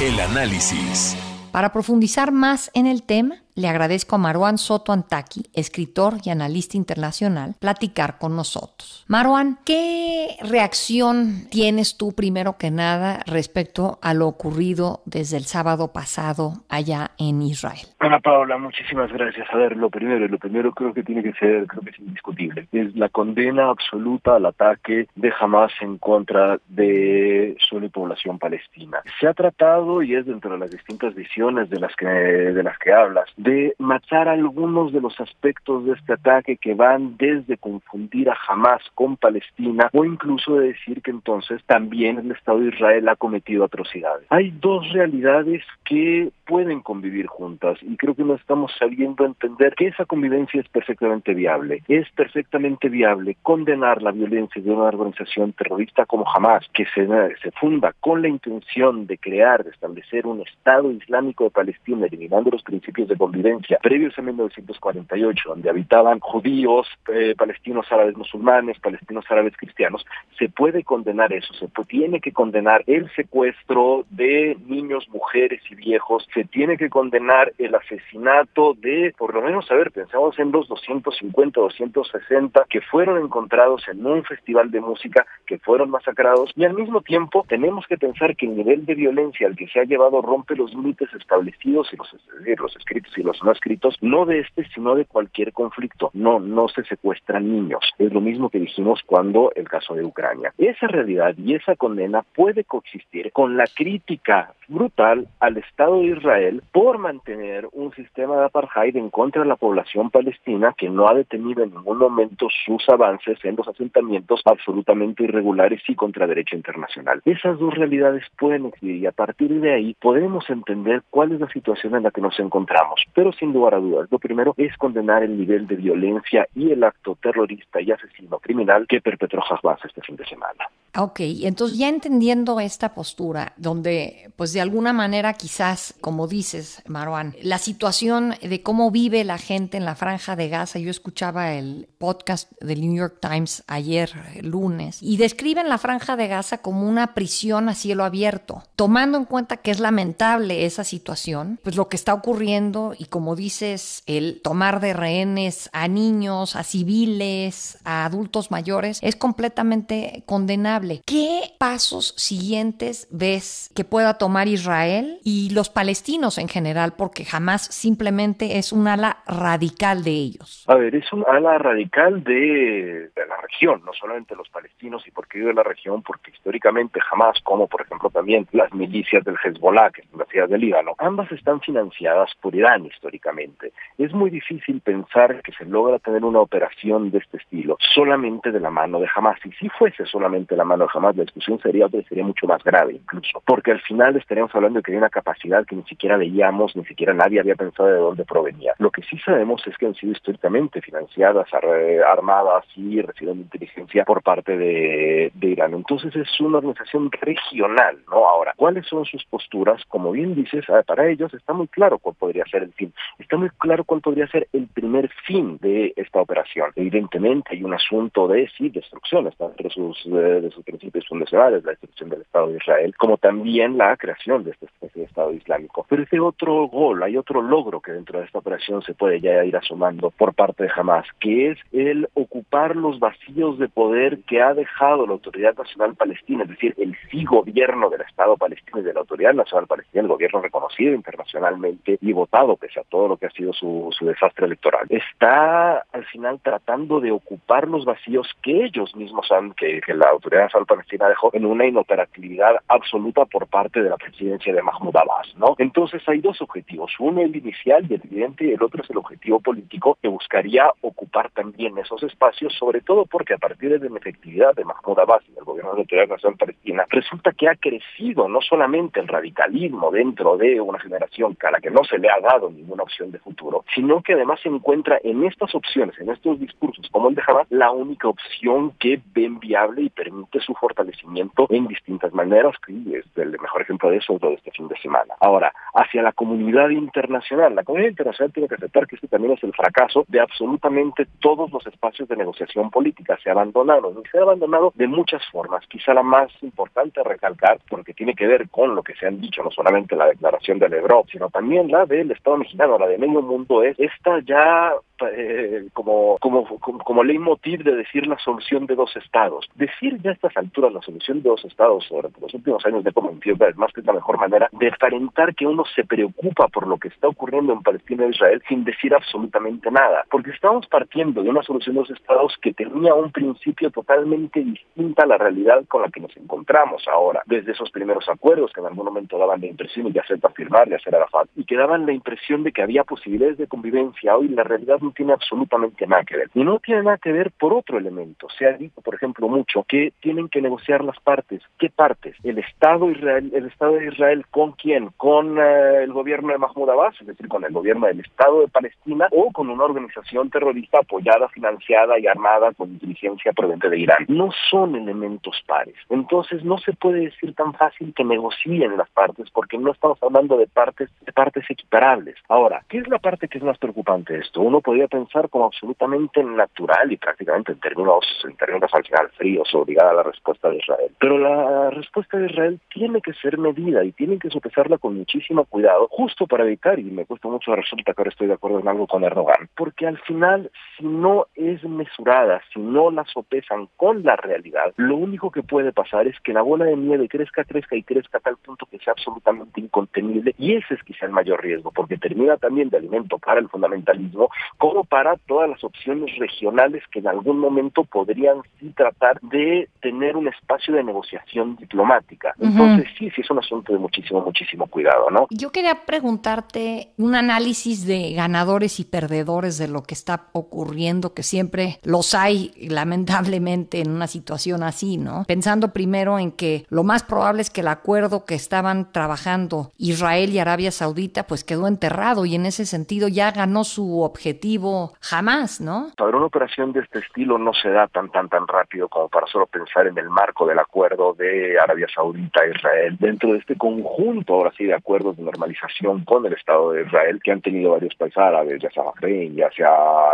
El 0.00 0.18
análisis. 0.18 1.16
Para 1.52 1.72
profundizar 1.72 2.32
más 2.32 2.70
en 2.74 2.86
el 2.86 3.02
tema, 3.02 3.42
le 3.54 3.68
agradezco 3.68 4.16
a 4.16 4.18
Marwan 4.18 4.58
Soto 4.58 4.92
Antaki, 4.92 5.44
escritor 5.52 6.14
y 6.24 6.30
analista 6.30 6.76
internacional, 6.76 7.54
platicar 7.58 8.18
con 8.18 8.34
nosotros. 8.34 9.04
Marwan, 9.08 9.58
¿qué 9.64 10.36
reacción 10.42 11.48
tienes 11.50 11.98
tú 11.98 12.12
primero 12.12 12.56
que 12.56 12.70
nada 12.70 13.20
respecto 13.26 13.98
a 14.02 14.14
lo 14.14 14.26
ocurrido 14.26 15.02
desde 15.04 15.36
el 15.36 15.44
sábado 15.44 15.92
pasado 15.92 16.64
allá 16.68 17.10
en 17.18 17.42
Israel? 17.42 17.86
Ana 17.98 18.20
Paula, 18.20 18.56
muchísimas 18.58 19.12
gracias. 19.12 19.46
A 19.52 19.56
ver, 19.56 19.76
lo 19.76 19.90
primero, 19.90 20.26
lo 20.26 20.38
primero 20.38 20.72
creo 20.72 20.94
que 20.94 21.02
tiene 21.02 21.22
que 21.22 21.32
ser, 21.34 21.66
creo 21.66 21.82
que 21.82 21.90
es 21.90 21.98
indiscutible, 21.98 22.66
es 22.72 22.96
la 22.96 23.08
condena 23.08 23.68
absoluta 23.68 24.36
al 24.36 24.46
ataque 24.46 25.08
de 25.14 25.32
Hamas 25.38 25.72
en 25.80 25.98
contra 25.98 26.58
de 26.68 27.56
su 27.58 27.82
población 27.90 28.38
palestina. 28.38 29.02
Se 29.20 29.26
ha 29.26 29.34
tratado, 29.34 30.02
y 30.02 30.14
es 30.14 30.26
dentro 30.26 30.52
de 30.52 30.58
las 30.58 30.70
distintas 30.70 31.14
visiones 31.14 31.70
de 31.70 31.80
las 31.80 31.94
que, 31.96 32.06
de 32.06 32.62
las 32.62 32.78
que 32.78 32.92
hablas, 32.92 33.28
de 33.42 33.74
machar 33.78 34.28
algunos 34.28 34.92
de 34.92 35.00
los 35.00 35.18
aspectos 35.20 35.84
de 35.84 35.92
este 35.92 36.12
ataque 36.14 36.56
que 36.56 36.74
van 36.74 37.16
desde 37.16 37.56
confundir 37.56 38.30
a 38.30 38.36
Hamas 38.48 38.82
con 38.94 39.16
Palestina 39.16 39.90
o 39.92 40.04
incluso 40.04 40.56
de 40.56 40.68
decir 40.68 41.02
que 41.02 41.10
entonces 41.10 41.62
también 41.66 42.18
el 42.18 42.30
Estado 42.30 42.60
de 42.60 42.68
Israel 42.68 43.08
ha 43.08 43.16
cometido 43.16 43.64
atrocidades. 43.64 44.26
Hay 44.30 44.50
dos 44.60 44.90
realidades 44.92 45.62
que 45.84 46.30
pueden 46.46 46.80
convivir 46.80 47.26
juntas 47.26 47.78
y 47.82 47.96
creo 47.96 48.14
que 48.14 48.24
no 48.24 48.34
estamos 48.34 48.72
sabiendo 48.78 49.24
entender 49.24 49.74
que 49.74 49.88
esa 49.88 50.04
convivencia 50.04 50.60
es 50.60 50.68
perfectamente 50.68 51.34
viable. 51.34 51.82
Es 51.88 52.08
perfectamente 52.10 52.88
viable 52.88 53.36
condenar 53.42 54.02
la 54.02 54.12
violencia 54.12 54.62
de 54.62 54.70
una 54.70 54.84
organización 54.84 55.52
terrorista 55.52 56.06
como 56.06 56.24
Hamas, 56.32 56.66
que 56.74 56.84
se, 56.94 57.06
se 57.42 57.50
funda 57.52 57.94
con 58.00 58.22
la 58.22 58.28
intención 58.28 59.06
de 59.06 59.18
crear, 59.18 59.64
de 59.64 59.70
establecer 59.70 60.26
un 60.26 60.42
Estado 60.42 60.90
Islámico 60.90 61.44
de 61.44 61.50
Palestina, 61.50 62.06
eliminando 62.06 62.50
los 62.50 62.62
principios 62.62 63.08
de 63.08 63.16
convivencia. 63.32 63.78
Previos 63.82 64.18
a 64.18 64.22
1948, 64.22 65.48
donde 65.48 65.70
habitaban 65.70 66.20
judíos, 66.20 66.86
eh, 67.08 67.34
palestinos 67.36 67.90
árabes 67.90 68.16
musulmanes, 68.16 68.78
palestinos 68.78 69.24
árabes 69.30 69.56
cristianos, 69.56 70.04
se 70.38 70.48
puede 70.50 70.84
condenar 70.84 71.32
eso, 71.32 71.54
se 71.54 71.68
tiene 71.86 72.20
que 72.20 72.32
condenar 72.32 72.84
el 72.86 73.10
secuestro 73.14 74.04
de 74.10 74.56
niños, 74.66 75.08
mujeres 75.08 75.62
y 75.70 75.74
viejos, 75.74 76.26
se 76.34 76.44
tiene 76.44 76.76
que 76.76 76.90
condenar 76.90 77.52
el 77.58 77.74
asesinato 77.74 78.74
de, 78.74 79.14
por 79.16 79.34
lo 79.34 79.42
menos, 79.42 79.70
a 79.70 79.74
ver, 79.74 79.90
pensamos 79.90 80.38
en 80.38 80.52
los 80.52 80.68
250, 80.68 81.60
260 81.60 82.66
que 82.68 82.80
fueron 82.82 83.22
encontrados 83.22 83.86
en 83.88 84.04
un 84.04 84.24
festival 84.24 84.70
de 84.70 84.80
música, 84.80 85.26
que 85.46 85.58
fueron 85.58 85.90
masacrados, 85.90 86.52
y 86.54 86.64
al 86.64 86.74
mismo 86.74 87.00
tiempo 87.00 87.44
tenemos 87.48 87.86
que 87.86 87.96
pensar 87.96 88.36
que 88.36 88.46
el 88.46 88.56
nivel 88.56 88.84
de 88.84 88.94
violencia 88.94 89.46
al 89.46 89.56
que 89.56 89.68
se 89.68 89.80
ha 89.80 89.84
llevado 89.84 90.20
rompe 90.20 90.54
los 90.54 90.72
límites 90.74 91.08
establecidos 91.14 91.88
y 91.92 91.96
los, 91.96 92.14
los 92.58 92.76
escritos 92.76 93.16
y 93.16 93.21
los 93.22 93.42
no 93.42 93.52
escritos, 93.52 93.96
no 94.00 94.26
de 94.26 94.40
este, 94.40 94.64
sino 94.74 94.94
de 94.94 95.04
cualquier 95.04 95.52
conflicto. 95.52 96.10
No, 96.14 96.40
no 96.40 96.68
se 96.68 96.84
secuestran 96.84 97.50
niños. 97.50 97.82
Es 97.98 98.12
lo 98.12 98.20
mismo 98.20 98.50
que 98.50 98.58
dijimos 98.58 99.00
cuando 99.06 99.52
el 99.54 99.68
caso 99.68 99.94
de 99.94 100.04
Ucrania. 100.04 100.52
Esa 100.58 100.86
realidad 100.86 101.34
y 101.36 101.54
esa 101.54 101.76
condena 101.76 102.22
puede 102.34 102.64
coexistir 102.64 103.32
con 103.32 103.56
la 103.56 103.64
crítica 103.74 104.54
brutal 104.68 105.28
al 105.40 105.58
Estado 105.58 106.00
de 106.00 106.06
Israel 106.06 106.62
por 106.72 106.98
mantener 106.98 107.68
un 107.72 107.92
sistema 107.92 108.36
de 108.36 108.46
apartheid 108.46 108.96
en 108.96 109.10
contra 109.10 109.42
de 109.42 109.48
la 109.48 109.56
población 109.56 110.10
palestina 110.10 110.74
que 110.76 110.88
no 110.88 111.08
ha 111.08 111.14
detenido 111.14 111.62
en 111.62 111.70
ningún 111.70 111.98
momento 111.98 112.48
sus 112.64 112.88
avances 112.88 113.38
en 113.44 113.56
los 113.56 113.68
asentamientos 113.68 114.40
absolutamente 114.44 115.24
irregulares 115.24 115.82
y 115.88 115.94
contra 115.94 116.26
derecho 116.26 116.56
internacional. 116.56 117.20
Esas 117.24 117.58
dos 117.58 117.74
realidades 117.74 118.24
pueden 118.38 118.66
existir 118.66 118.96
y 118.96 119.06
a 119.06 119.12
partir 119.12 119.60
de 119.60 119.72
ahí 119.72 119.96
podemos 120.00 120.48
entender 120.50 121.02
cuál 121.10 121.32
es 121.32 121.40
la 121.40 121.48
situación 121.48 121.94
en 121.94 122.04
la 122.04 122.10
que 122.10 122.20
nos 122.20 122.38
encontramos. 122.38 123.02
Pero 123.14 123.32
sin 123.32 123.52
lugar 123.52 123.74
a 123.74 123.78
dudas, 123.78 124.08
lo 124.10 124.18
primero 124.18 124.54
es 124.56 124.76
condenar 124.76 125.22
el 125.22 125.36
nivel 125.36 125.66
de 125.66 125.76
violencia 125.76 126.46
y 126.54 126.70
el 126.70 126.82
acto 126.84 127.16
terrorista 127.20 127.80
y 127.80 127.90
asesino 127.90 128.38
criminal 128.38 128.86
que 128.86 129.00
perpetró 129.00 129.42
Hamas 129.48 129.84
este 129.84 130.00
fin 130.00 130.16
de 130.16 130.26
semana. 130.26 130.64
Ok, 130.94 131.20
entonces 131.20 131.78
ya 131.78 131.88
entendiendo 131.88 132.60
esta 132.60 132.92
postura, 132.92 133.54
donde 133.56 134.30
pues 134.36 134.52
de 134.52 134.60
alguna 134.60 134.92
manera 134.92 135.32
quizás, 135.32 135.94
como 136.02 136.28
dices, 136.28 136.82
Marwan, 136.86 137.34
la 137.40 137.56
situación 137.56 138.34
de 138.42 138.62
cómo 138.62 138.90
vive 138.90 139.24
la 139.24 139.38
gente 139.38 139.78
en 139.78 139.86
la 139.86 139.94
franja 139.94 140.36
de 140.36 140.50
Gaza, 140.50 140.78
yo 140.78 140.90
escuchaba 140.90 141.54
el 141.54 141.88
podcast 141.96 142.52
del 142.60 142.82
New 142.82 142.94
York 142.94 143.18
Times 143.22 143.64
ayer, 143.68 144.12
lunes, 144.42 144.98
y 145.00 145.16
describen 145.16 145.70
la 145.70 145.78
franja 145.78 146.14
de 146.16 146.28
Gaza 146.28 146.58
como 146.58 146.86
una 146.86 147.14
prisión 147.14 147.70
a 147.70 147.74
cielo 147.74 148.04
abierto, 148.04 148.62
tomando 148.76 149.16
en 149.16 149.24
cuenta 149.24 149.56
que 149.56 149.70
es 149.70 149.80
lamentable 149.80 150.66
esa 150.66 150.84
situación, 150.84 151.58
pues 151.62 151.74
lo 151.74 151.88
que 151.88 151.96
está 151.96 152.12
ocurriendo 152.12 152.94
y 152.98 153.06
como 153.06 153.34
dices, 153.34 154.02
el 154.04 154.42
tomar 154.42 154.80
de 154.80 154.92
rehenes 154.92 155.70
a 155.72 155.88
niños, 155.88 156.54
a 156.54 156.64
civiles, 156.64 157.78
a 157.84 158.04
adultos 158.04 158.50
mayores, 158.50 158.98
es 159.00 159.16
completamente 159.16 160.22
condenable 160.26 160.81
¿Qué 161.06 161.54
pasos 161.58 162.14
siguientes 162.16 163.06
ves 163.12 163.70
que 163.74 163.84
pueda 163.84 164.18
tomar 164.18 164.48
Israel 164.48 165.18
y 165.22 165.50
los 165.54 165.70
palestinos 165.70 166.38
en 166.38 166.48
general? 166.48 166.94
Porque 166.98 167.24
jamás 167.24 167.62
simplemente 167.62 168.58
es 168.58 168.72
un 168.72 168.88
ala 168.88 169.18
radical 169.26 170.02
de 170.02 170.10
ellos. 170.10 170.64
A 170.66 170.74
ver, 170.74 170.94
es 170.96 171.12
un 171.12 171.24
ala 171.28 171.58
radical 171.58 172.24
de, 172.24 173.10
la 173.14 173.36
región, 173.42 173.82
no 173.84 173.92
solamente 173.92 174.34
los 174.34 174.48
palestinos. 174.48 175.06
¿Y 175.06 175.12
por 175.12 175.28
qué 175.28 175.38
de 175.38 175.54
la 175.54 175.62
región? 175.62 176.02
Porque 176.02 176.32
históricamente 176.32 177.00
jamás, 177.00 177.40
como 177.44 177.68
por 177.68 177.82
ejemplo 177.82 178.10
también 178.10 178.48
las 178.50 178.72
milicias 178.74 179.24
del 179.24 179.36
Hezbollah, 179.42 179.90
que 179.90 180.02
son 180.02 180.18
las 180.18 180.28
ciudades 180.28 180.50
del 180.50 180.62
Líbano, 180.62 180.94
ambas 180.98 181.30
están 181.30 181.60
financiadas 181.60 182.30
por 182.40 182.54
Irán 182.54 182.86
históricamente. 182.86 183.72
Es 183.98 184.12
muy 184.12 184.30
difícil 184.30 184.80
pensar 184.80 185.42
que 185.42 185.52
se 185.52 185.64
logra 185.64 186.00
tener 186.00 186.24
una 186.24 186.40
operación 186.40 187.10
de 187.12 187.18
este 187.18 187.36
estilo 187.36 187.76
solamente 187.94 188.50
de 188.50 188.60
la 188.60 188.70
mano 188.70 188.98
de 188.98 189.08
Hamas. 189.14 189.38
Y 189.44 189.52
si 189.52 189.68
fuese 189.68 190.06
solamente 190.06 190.56
la 190.56 190.64
mano 190.72 190.88
jamás, 190.88 191.16
la 191.16 191.24
discusión 191.24 191.58
sería 191.60 191.88
sería 192.08 192.24
mucho 192.24 192.46
más 192.46 192.62
grave 192.64 192.94
incluso, 192.94 193.42
porque 193.46 193.72
al 193.72 193.80
final 193.80 194.16
estaríamos 194.16 194.54
hablando 194.54 194.78
de 194.78 194.82
que 194.82 194.92
hay 194.92 194.98
una 194.98 195.10
capacidad 195.10 195.64
que 195.66 195.76
ni 195.76 195.82
siquiera 195.84 196.16
veíamos, 196.16 196.74
ni 196.76 196.84
siquiera 196.84 197.12
nadie 197.12 197.40
había 197.40 197.54
pensado 197.54 197.88
de 197.88 197.96
dónde 197.96 198.24
provenía. 198.24 198.74
Lo 198.78 198.90
que 198.90 199.02
sí 199.02 199.18
sabemos 199.18 199.62
es 199.66 199.76
que 199.76 199.86
han 199.86 199.94
sido 199.94 200.12
históricamente 200.12 200.80
financiadas, 200.80 201.48
armadas 201.52 202.64
y 202.76 203.00
recibiendo 203.00 203.42
inteligencia 203.42 204.04
por 204.04 204.22
parte 204.22 204.56
de, 204.56 205.30
de 205.34 205.46
Irán. 205.48 205.74
Entonces 205.74 206.14
es 206.16 206.40
una 206.40 206.58
organización 206.58 207.10
regional, 207.12 207.98
¿no? 208.10 208.28
Ahora, 208.28 208.54
¿cuáles 208.56 208.86
son 208.86 209.04
sus 209.04 209.24
posturas? 209.24 209.82
Como 209.88 210.12
bien 210.12 210.34
dices, 210.34 210.64
ah, 210.68 210.82
para 210.86 211.08
ellos 211.08 211.32
está 211.34 211.52
muy 211.52 211.68
claro 211.68 211.98
cuál 211.98 212.16
podría 212.18 212.44
ser 212.46 212.62
el 212.62 212.72
fin. 212.72 212.92
Está 213.18 213.36
muy 213.36 213.50
claro 213.50 213.84
cuál 213.84 214.00
podría 214.00 214.26
ser 214.28 214.48
el 214.52 214.66
primer 214.68 215.10
fin 215.26 215.58
de 215.60 215.92
esta 215.96 216.20
operación. 216.20 216.70
Evidentemente 216.76 217.50
hay 217.52 217.62
un 217.62 217.74
asunto 217.74 218.28
de 218.28 218.48
sí, 218.56 218.68
destrucción, 218.68 219.26
está 219.26 219.46
entre 219.46 219.70
sus, 219.70 220.02
de 220.04 220.50
principios 220.62 221.06
fundacionales, 221.08 221.64
la 221.64 221.70
destrucción 221.72 222.10
del 222.10 222.22
Estado 222.22 222.48
de 222.48 222.56
Israel, 222.56 222.94
como 222.96 223.16
también 223.16 223.78
la 223.78 223.96
creación 223.96 224.44
de 224.44 224.52
esta 224.52 224.66
especie 224.66 225.02
de 225.02 225.08
Estado 225.08 225.32
Islámico. 225.32 225.86
Pero 225.88 226.02
ese 226.02 226.20
otro 226.20 226.66
gol, 226.68 227.02
hay 227.02 227.16
otro 227.16 227.42
logro 227.42 227.80
que 227.80 227.92
dentro 227.92 228.18
de 228.18 228.26
esta 228.26 228.38
operación 228.38 228.82
se 228.82 228.94
puede 228.94 229.20
ya 229.20 229.44
ir 229.44 229.56
asomando 229.56 230.10
por 230.10 230.34
parte 230.34 230.64
de 230.64 230.70
Hamas, 230.74 231.06
que 231.20 231.50
es 231.50 231.58
el 231.72 232.08
ocupar 232.14 232.76
los 232.76 232.98
vacíos 232.98 233.58
de 233.58 233.68
poder 233.68 234.20
que 234.26 234.42
ha 234.42 234.54
dejado 234.54 235.06
la 235.06 235.12
Autoridad 235.12 235.56
Nacional 235.56 235.94
Palestina, 235.94 236.44
es 236.44 236.50
decir, 236.50 236.74
el 236.78 236.96
sí 237.10 237.24
gobierno 237.24 237.90
del 237.90 238.02
Estado 238.02 238.36
palestino 238.36 238.80
y 238.80 238.82
de 238.82 238.94
la 238.94 239.00
Autoridad 239.00 239.34
Nacional 239.34 239.66
Palestina, 239.66 240.02
el 240.02 240.08
gobierno 240.08 240.40
reconocido 240.40 240.94
internacionalmente 240.94 241.98
y 242.00 242.12
votado 242.12 242.56
pese 242.56 242.80
a 242.80 242.84
todo 242.84 243.08
lo 243.08 243.16
que 243.16 243.26
ha 243.26 243.30
sido 243.30 243.52
su, 243.52 243.88
su 243.96 244.06
desastre 244.06 244.46
electoral. 244.46 244.86
Está 244.88 245.84
al 245.92 246.04
final 246.06 246.40
tratando 246.42 247.00
de 247.00 247.10
ocupar 247.10 247.68
los 247.68 247.84
vacíos 247.84 248.28
que 248.42 248.64
ellos 248.64 248.94
mismos 248.94 249.30
han, 249.30 249.52
que, 249.54 249.80
que 249.80 249.94
la 249.94 250.10
Autoridad 250.10 250.50
Nacional 250.52 250.66
Palestina 250.66 251.08
dejó 251.08 251.30
en 251.32 251.46
una 251.46 251.66
inoperatividad 251.66 252.56
absoluta 252.68 253.24
por 253.24 253.46
parte 253.46 253.82
de 253.82 253.88
la 253.88 253.96
presidencia 253.96 254.52
de 254.52 254.62
Mahmoud 254.62 254.94
Abbas, 254.96 255.34
¿no? 255.36 255.54
Entonces 255.58 256.02
hay 256.06 256.20
dos 256.20 256.42
objetivos, 256.42 256.92
uno 256.98 257.22
el 257.22 257.34
inicial 257.34 257.86
y 257.88 257.94
el 257.94 258.02
evidente 258.04 258.44
y 258.44 258.52
el 258.52 258.62
otro 258.62 258.82
es 258.82 258.90
el 258.90 258.98
objetivo 258.98 259.40
político 259.40 259.96
que 260.02 260.08
buscaría 260.08 260.70
ocupar 260.82 261.30
también 261.30 261.78
esos 261.78 262.02
espacios, 262.02 262.52
sobre 262.58 262.82
todo 262.82 263.06
porque 263.06 263.34
a 263.34 263.38
partir 263.38 263.80
de 263.80 263.88
la 263.88 263.96
efectividad 263.96 264.54
de 264.54 264.64
Mahmoud 264.64 264.98
Abbas 264.98 265.22
y 265.28 265.32
del 265.32 265.44
gobierno 265.44 265.70
de 265.70 265.76
la 265.76 265.82
Autoridad 265.82 266.08
Nacional 266.08 266.38
Palestina, 266.38 266.84
resulta 266.90 267.32
que 267.32 267.48
ha 267.48 267.54
crecido 267.54 268.28
no 268.28 268.40
solamente 268.42 269.00
el 269.00 269.08
radicalismo 269.08 269.90
dentro 269.90 270.36
de 270.36 270.60
una 270.60 270.78
generación 270.78 271.36
a 271.42 271.50
la 271.50 271.60
que 271.60 271.70
no 271.70 271.82
se 271.84 271.98
le 271.98 272.08
ha 272.10 272.20
dado 272.20 272.50
ninguna 272.50 272.82
opción 272.82 273.10
de 273.10 273.18
futuro, 273.18 273.64
sino 273.74 274.02
que 274.02 274.14
además 274.14 274.40
se 274.42 274.48
encuentra 274.48 274.98
en 275.02 275.24
estas 275.24 275.54
opciones, 275.54 275.98
en 275.98 276.10
estos 276.10 276.38
discursos 276.38 276.88
como 276.90 277.08
el 277.08 277.14
de 277.14 277.22
Hamas, 277.26 277.46
la 277.50 277.70
única 277.70 278.08
opción 278.08 278.72
que 278.78 279.00
ven 279.14 279.40
viable 279.40 279.82
y 279.82 279.88
permite 279.88 280.40
su 280.42 280.54
fortalecimiento 280.54 281.46
en 281.50 281.66
distintas 281.66 282.12
maneras, 282.12 282.54
y 282.68 282.94
es 282.94 283.06
el 283.16 283.30
mejor 283.40 283.62
ejemplo 283.62 283.90
de 283.90 283.98
eso 283.98 284.18
lo 284.20 284.28
de 284.28 284.34
este 284.34 284.50
fin 284.50 284.68
de 284.68 284.76
semana. 284.78 285.14
Ahora, 285.20 285.52
hacia 285.74 286.02
la 286.02 286.12
comunidad 286.12 286.70
internacional, 286.70 287.54
la 287.54 287.64
comunidad 287.64 287.90
internacional 287.90 288.32
tiene 288.32 288.48
que 288.48 288.56
aceptar 288.56 288.86
que 288.86 288.96
este 288.96 289.08
también 289.08 289.34
es 289.34 289.42
el 289.44 289.52
fracaso 289.52 290.04
de 290.08 290.20
absolutamente 290.20 291.06
todos 291.20 291.50
los 291.52 291.66
espacios 291.66 292.08
de 292.08 292.16
negociación 292.16 292.70
política. 292.70 293.18
Se 293.22 293.30
ha 293.30 293.32
abandonado, 293.32 293.92
se 294.10 294.18
ha 294.18 294.22
abandonado 294.22 294.72
de 294.74 294.86
muchas 294.86 295.22
formas. 295.30 295.66
Quizá 295.68 295.94
la 295.94 296.02
más 296.02 296.30
importante 296.42 297.02
recalcar, 297.02 297.58
porque 297.68 297.94
tiene 297.94 298.14
que 298.14 298.26
ver 298.26 298.48
con 298.50 298.74
lo 298.74 298.82
que 298.82 298.94
se 298.94 299.06
han 299.06 299.20
dicho, 299.20 299.42
no 299.42 299.50
solamente 299.50 299.96
la 299.96 300.06
declaración 300.06 300.58
del 300.58 300.74
Ebro, 300.74 301.04
sino 301.10 301.28
también 301.30 301.70
la 301.70 301.86
del 301.86 302.10
Estado 302.10 302.36
mexicano, 302.36 302.78
la 302.78 302.86
de 302.86 302.98
medio 302.98 303.22
mundo, 303.22 303.62
es 303.62 303.78
esta 303.78 304.20
ya 304.20 304.72
eh, 305.08 305.68
como, 305.72 306.16
como, 306.18 306.44
como, 306.58 307.04
leitmotiv 307.04 307.62
de 307.62 307.76
decir 307.76 308.06
la 308.06 308.18
solución 308.18 308.66
de 308.66 308.74
dos 308.74 308.94
estados. 308.96 309.48
Decir 309.54 310.00
ya 310.02 310.10
a 310.10 310.12
estas 310.14 310.36
alturas 310.36 310.72
la 310.72 310.82
solución 310.82 311.22
de 311.22 311.28
dos 311.28 311.44
estados 311.44 311.86
durante 311.90 312.20
los 312.20 312.32
últimos 312.34 312.64
años 312.66 312.84
de 312.84 312.92
como 312.92 313.12
es 313.22 313.56
más 313.56 313.72
que 313.72 313.80
es 313.80 313.86
la 313.86 313.92
mejor 313.92 314.18
manera 314.18 314.48
de 314.52 314.68
aparentar 314.68 315.34
que 315.34 315.46
uno 315.46 315.64
se 315.74 315.84
preocupa 315.84 316.48
por 316.48 316.66
lo 316.66 316.78
que 316.78 316.88
está 316.88 317.08
ocurriendo 317.08 317.52
en 317.52 317.62
Palestina 317.62 318.04
e 318.04 318.10
Israel 318.10 318.42
sin 318.48 318.64
decir 318.64 318.94
absolutamente 318.94 319.70
nada. 319.70 320.04
Porque 320.10 320.30
estamos 320.30 320.66
partiendo 320.66 321.22
de 321.22 321.30
una 321.30 321.42
solución 321.42 321.74
de 321.74 321.80
dos 321.80 321.90
estados 321.90 322.36
que 322.40 322.52
tenía 322.52 322.94
un 322.94 323.10
principio 323.12 323.70
totalmente 323.70 324.40
distinta 324.40 325.04
a 325.04 325.06
la 325.06 325.18
realidad 325.18 325.64
con 325.68 325.82
la 325.82 325.88
que 325.88 326.00
nos 326.00 326.16
encontramos 326.16 326.86
ahora. 326.88 327.22
Desde 327.26 327.52
esos 327.52 327.70
primeros 327.70 328.08
acuerdos 328.08 328.52
que 328.52 328.60
en 328.60 328.66
algún 328.66 328.86
momento 328.86 329.18
daban 329.18 329.40
la 329.40 329.46
impresión 329.46 329.92
de 329.92 330.00
hacer 330.00 330.18
firmar, 330.34 330.68
de 330.68 330.76
hacer 330.76 330.94
Arafat, 330.94 331.28
y 331.36 331.44
que 331.44 331.56
daban 331.56 331.86
la 331.86 331.92
impresión 331.92 332.42
de 332.42 332.52
que 332.52 332.62
había 332.62 332.84
posibilidades 332.84 333.38
de 333.38 333.46
convivencia. 333.46 334.16
Hoy 334.16 334.28
la 334.28 334.44
realidad 334.44 334.78
tiene 334.92 335.12
absolutamente 335.12 335.86
nada 335.86 336.04
que 336.04 336.16
ver. 336.16 336.30
Y 336.34 336.44
no 336.44 336.58
tiene 336.58 336.82
nada 336.82 336.98
que 336.98 337.12
ver 337.12 337.30
por 337.32 337.52
otro 337.52 337.78
elemento. 337.78 338.28
Se 338.38 338.46
ha 338.46 338.52
dicho, 338.52 338.80
por 338.80 338.94
ejemplo, 338.94 339.28
mucho 339.28 339.64
que 339.64 339.92
tienen 340.00 340.28
que 340.28 340.40
negociar 340.40 340.84
las 340.84 340.98
partes. 341.00 341.42
¿Qué 341.58 341.70
partes? 341.70 342.16
El 342.22 342.38
Estado 342.38 342.90
Israel, 342.90 343.30
el 343.34 343.46
Estado 343.46 343.74
de 343.74 343.88
Israel 343.88 344.24
con 344.30 344.52
quién? 344.52 344.90
Con 344.96 345.38
eh, 345.38 345.82
el 345.82 345.92
gobierno 345.92 346.32
de 346.32 346.38
Mahmoud 346.38 346.70
Abbas, 346.70 346.94
es 347.00 347.06
decir, 347.06 347.28
con 347.28 347.44
el 347.44 347.52
gobierno 347.52 347.86
del 347.86 348.00
Estado 348.00 348.40
de 348.40 348.48
Palestina 348.48 349.08
o 349.10 349.30
con 349.32 349.50
una 349.50 349.64
organización 349.64 350.30
terrorista 350.30 350.78
apoyada, 350.78 351.28
financiada 351.28 351.98
y 351.98 352.06
armada 352.06 352.52
con 352.52 352.70
inteligencia 352.70 353.32
proveniente 353.32 353.68
de 353.68 353.78
Irán. 353.78 354.04
No 354.08 354.30
son 354.50 354.74
elementos 354.76 355.42
pares. 355.46 355.74
Entonces 355.88 356.44
no 356.44 356.58
se 356.58 356.72
puede 356.72 357.00
decir 357.00 357.34
tan 357.34 357.52
fácil 357.54 357.92
que 357.94 358.04
negocien 358.04 358.76
las 358.76 358.88
partes 358.90 359.30
porque 359.30 359.58
no 359.58 359.72
estamos 359.72 360.02
hablando 360.02 360.36
de 360.36 360.46
partes 360.46 360.90
de 361.04 361.12
partes 361.12 361.44
equiparables. 361.48 362.16
Ahora, 362.28 362.64
¿qué 362.68 362.78
es 362.78 362.88
la 362.88 362.98
parte 362.98 363.28
que 363.28 363.38
es 363.38 363.44
más 363.44 363.58
preocupante 363.58 364.14
de 364.14 364.20
esto? 364.20 364.40
Uno 364.40 364.60
podría 364.60 364.81
pensar 364.88 365.28
como 365.28 365.46
absolutamente 365.46 366.22
natural 366.22 366.92
y 366.92 366.96
prácticamente 366.96 367.52
en 367.52 367.60
términos, 367.60 368.04
en 368.24 368.36
términos 368.36 368.70
al 368.72 368.84
final 368.84 369.10
fríos, 369.16 369.54
obligada 369.54 369.90
a 369.90 369.94
la 369.94 370.02
respuesta 370.02 370.48
de 370.48 370.56
Israel. 370.56 370.90
Pero 370.98 371.18
la 371.18 371.70
respuesta 371.70 372.18
de 372.18 372.26
Israel 372.26 372.60
tiene 372.72 373.00
que 373.00 373.12
ser 373.14 373.38
medida 373.38 373.84
y 373.84 373.92
tienen 373.92 374.18
que 374.18 374.30
sopesarla 374.30 374.78
con 374.78 374.96
muchísimo 374.96 375.44
cuidado, 375.44 375.88
justo 375.90 376.26
para 376.26 376.44
evitar, 376.44 376.78
y 376.78 376.84
me 376.84 377.04
cuesta 377.04 377.28
mucho 377.28 377.54
resulta 377.54 377.92
que 377.92 378.00
ahora 378.00 378.10
estoy 378.10 378.26
de 378.26 378.34
acuerdo 378.34 378.60
en 378.60 378.68
algo 378.68 378.86
con 378.86 379.04
Erdogan, 379.04 379.48
porque 379.56 379.86
al 379.86 379.98
final, 380.00 380.50
si 380.76 380.84
no 380.84 381.26
es 381.34 381.62
mesurada, 381.64 382.40
si 382.52 382.60
no 382.60 382.90
la 382.90 383.04
sopesan 383.06 383.68
con 383.76 384.02
la 384.02 384.16
realidad, 384.16 384.72
lo 384.76 384.96
único 384.96 385.30
que 385.30 385.42
puede 385.42 385.72
pasar 385.72 386.06
es 386.06 386.18
que 386.20 386.32
la 386.32 386.42
bola 386.42 386.64
de 386.64 386.76
nieve 386.76 387.08
crezca, 387.08 387.44
crezca 387.44 387.76
y 387.76 387.82
crezca 387.82 388.18
a 388.18 388.20
tal 388.20 388.36
punto 388.36 388.66
que 388.66 388.78
sea 388.78 388.92
absolutamente 388.92 389.60
incontenible, 389.60 390.34
y 390.38 390.54
ese 390.54 390.74
es 390.74 390.82
quizá 390.82 391.06
el 391.06 391.12
mayor 391.12 391.42
riesgo, 391.42 391.70
porque 391.70 391.98
termina 391.98 392.36
también 392.36 392.70
de 392.70 392.78
alimento 392.78 393.18
para 393.18 393.40
el 393.40 393.48
fundamentalismo, 393.48 394.30
como 394.62 394.84
para 394.84 395.16
todas 395.26 395.50
las 395.50 395.64
opciones 395.64 396.16
regionales 396.18 396.84
que 396.92 397.00
en 397.00 397.08
algún 397.08 397.40
momento 397.40 397.82
podrían 397.82 398.42
sí 398.60 398.70
tratar 398.76 399.20
de 399.20 399.68
tener 399.80 400.16
un 400.16 400.28
espacio 400.28 400.72
de 400.72 400.84
negociación 400.84 401.56
diplomática. 401.56 402.32
Entonces 402.38 402.86
sí, 402.96 403.10
sí 403.10 403.22
es 403.22 403.30
un 403.32 403.40
asunto 403.40 403.72
de 403.72 403.80
muchísimo, 403.80 404.20
muchísimo 404.20 404.68
cuidado, 404.68 405.10
¿no? 405.10 405.26
Yo 405.30 405.50
quería 405.50 405.84
preguntarte 405.84 406.90
un 406.96 407.16
análisis 407.16 407.84
de 407.88 408.12
ganadores 408.12 408.78
y 408.78 408.84
perdedores 408.84 409.58
de 409.58 409.66
lo 409.66 409.82
que 409.82 409.94
está 409.94 410.28
ocurriendo, 410.30 411.12
que 411.12 411.24
siempre 411.24 411.80
los 411.82 412.14
hay 412.14 412.52
lamentablemente 412.68 413.80
en 413.80 413.90
una 413.90 414.06
situación 414.06 414.62
así, 414.62 414.96
¿no? 414.96 415.24
Pensando 415.26 415.72
primero 415.72 416.20
en 416.20 416.30
que 416.30 416.66
lo 416.68 416.84
más 416.84 417.02
probable 417.02 417.42
es 417.42 417.50
que 417.50 417.62
el 417.62 417.68
acuerdo 417.68 418.26
que 418.26 418.36
estaban 418.36 418.92
trabajando 418.92 419.72
Israel 419.76 420.30
y 420.30 420.38
Arabia 420.38 420.70
Saudita 420.70 421.26
pues 421.26 421.42
quedó 421.42 421.66
enterrado 421.66 422.26
y 422.26 422.36
en 422.36 422.46
ese 422.46 422.64
sentido 422.64 423.08
ya 423.08 423.32
ganó 423.32 423.64
su 423.64 424.02
objetivo 424.02 424.51
jamás, 425.00 425.60
¿no? 425.60 425.88
Para 425.96 426.16
una 426.16 426.26
operación 426.26 426.72
de 426.72 426.80
este 426.80 427.00
estilo 427.00 427.38
no 427.38 427.52
se 427.52 427.70
da 427.70 427.86
tan 427.88 428.10
tan 428.10 428.28
tan 428.28 428.46
rápido 428.46 428.88
como 428.88 429.08
para 429.08 429.26
solo 429.26 429.46
pensar 429.46 429.86
en 429.86 429.98
el 429.98 430.08
marco 430.08 430.46
del 430.46 430.58
acuerdo 430.58 431.14
de 431.14 431.58
Arabia 431.58 431.86
Saudita 431.94 432.46
Israel 432.46 432.96
dentro 432.98 433.32
de 433.32 433.38
este 433.38 433.56
conjunto 433.56 434.34
ahora 434.34 434.52
sí 434.56 434.64
de 434.64 434.74
acuerdos 434.74 435.16
de 435.16 435.22
normalización 435.22 436.04
con 436.04 436.26
el 436.26 436.32
Estado 436.34 436.72
de 436.72 436.82
Israel 436.82 437.20
que 437.22 437.32
han 437.32 437.40
tenido 437.40 437.72
varios 437.72 437.94
países 437.94 438.18
árabes, 438.18 438.60
ya 438.60 438.70
sea 438.70 438.82
Bahrein, 438.82 439.34
ya 439.34 439.50
sea 439.50 439.70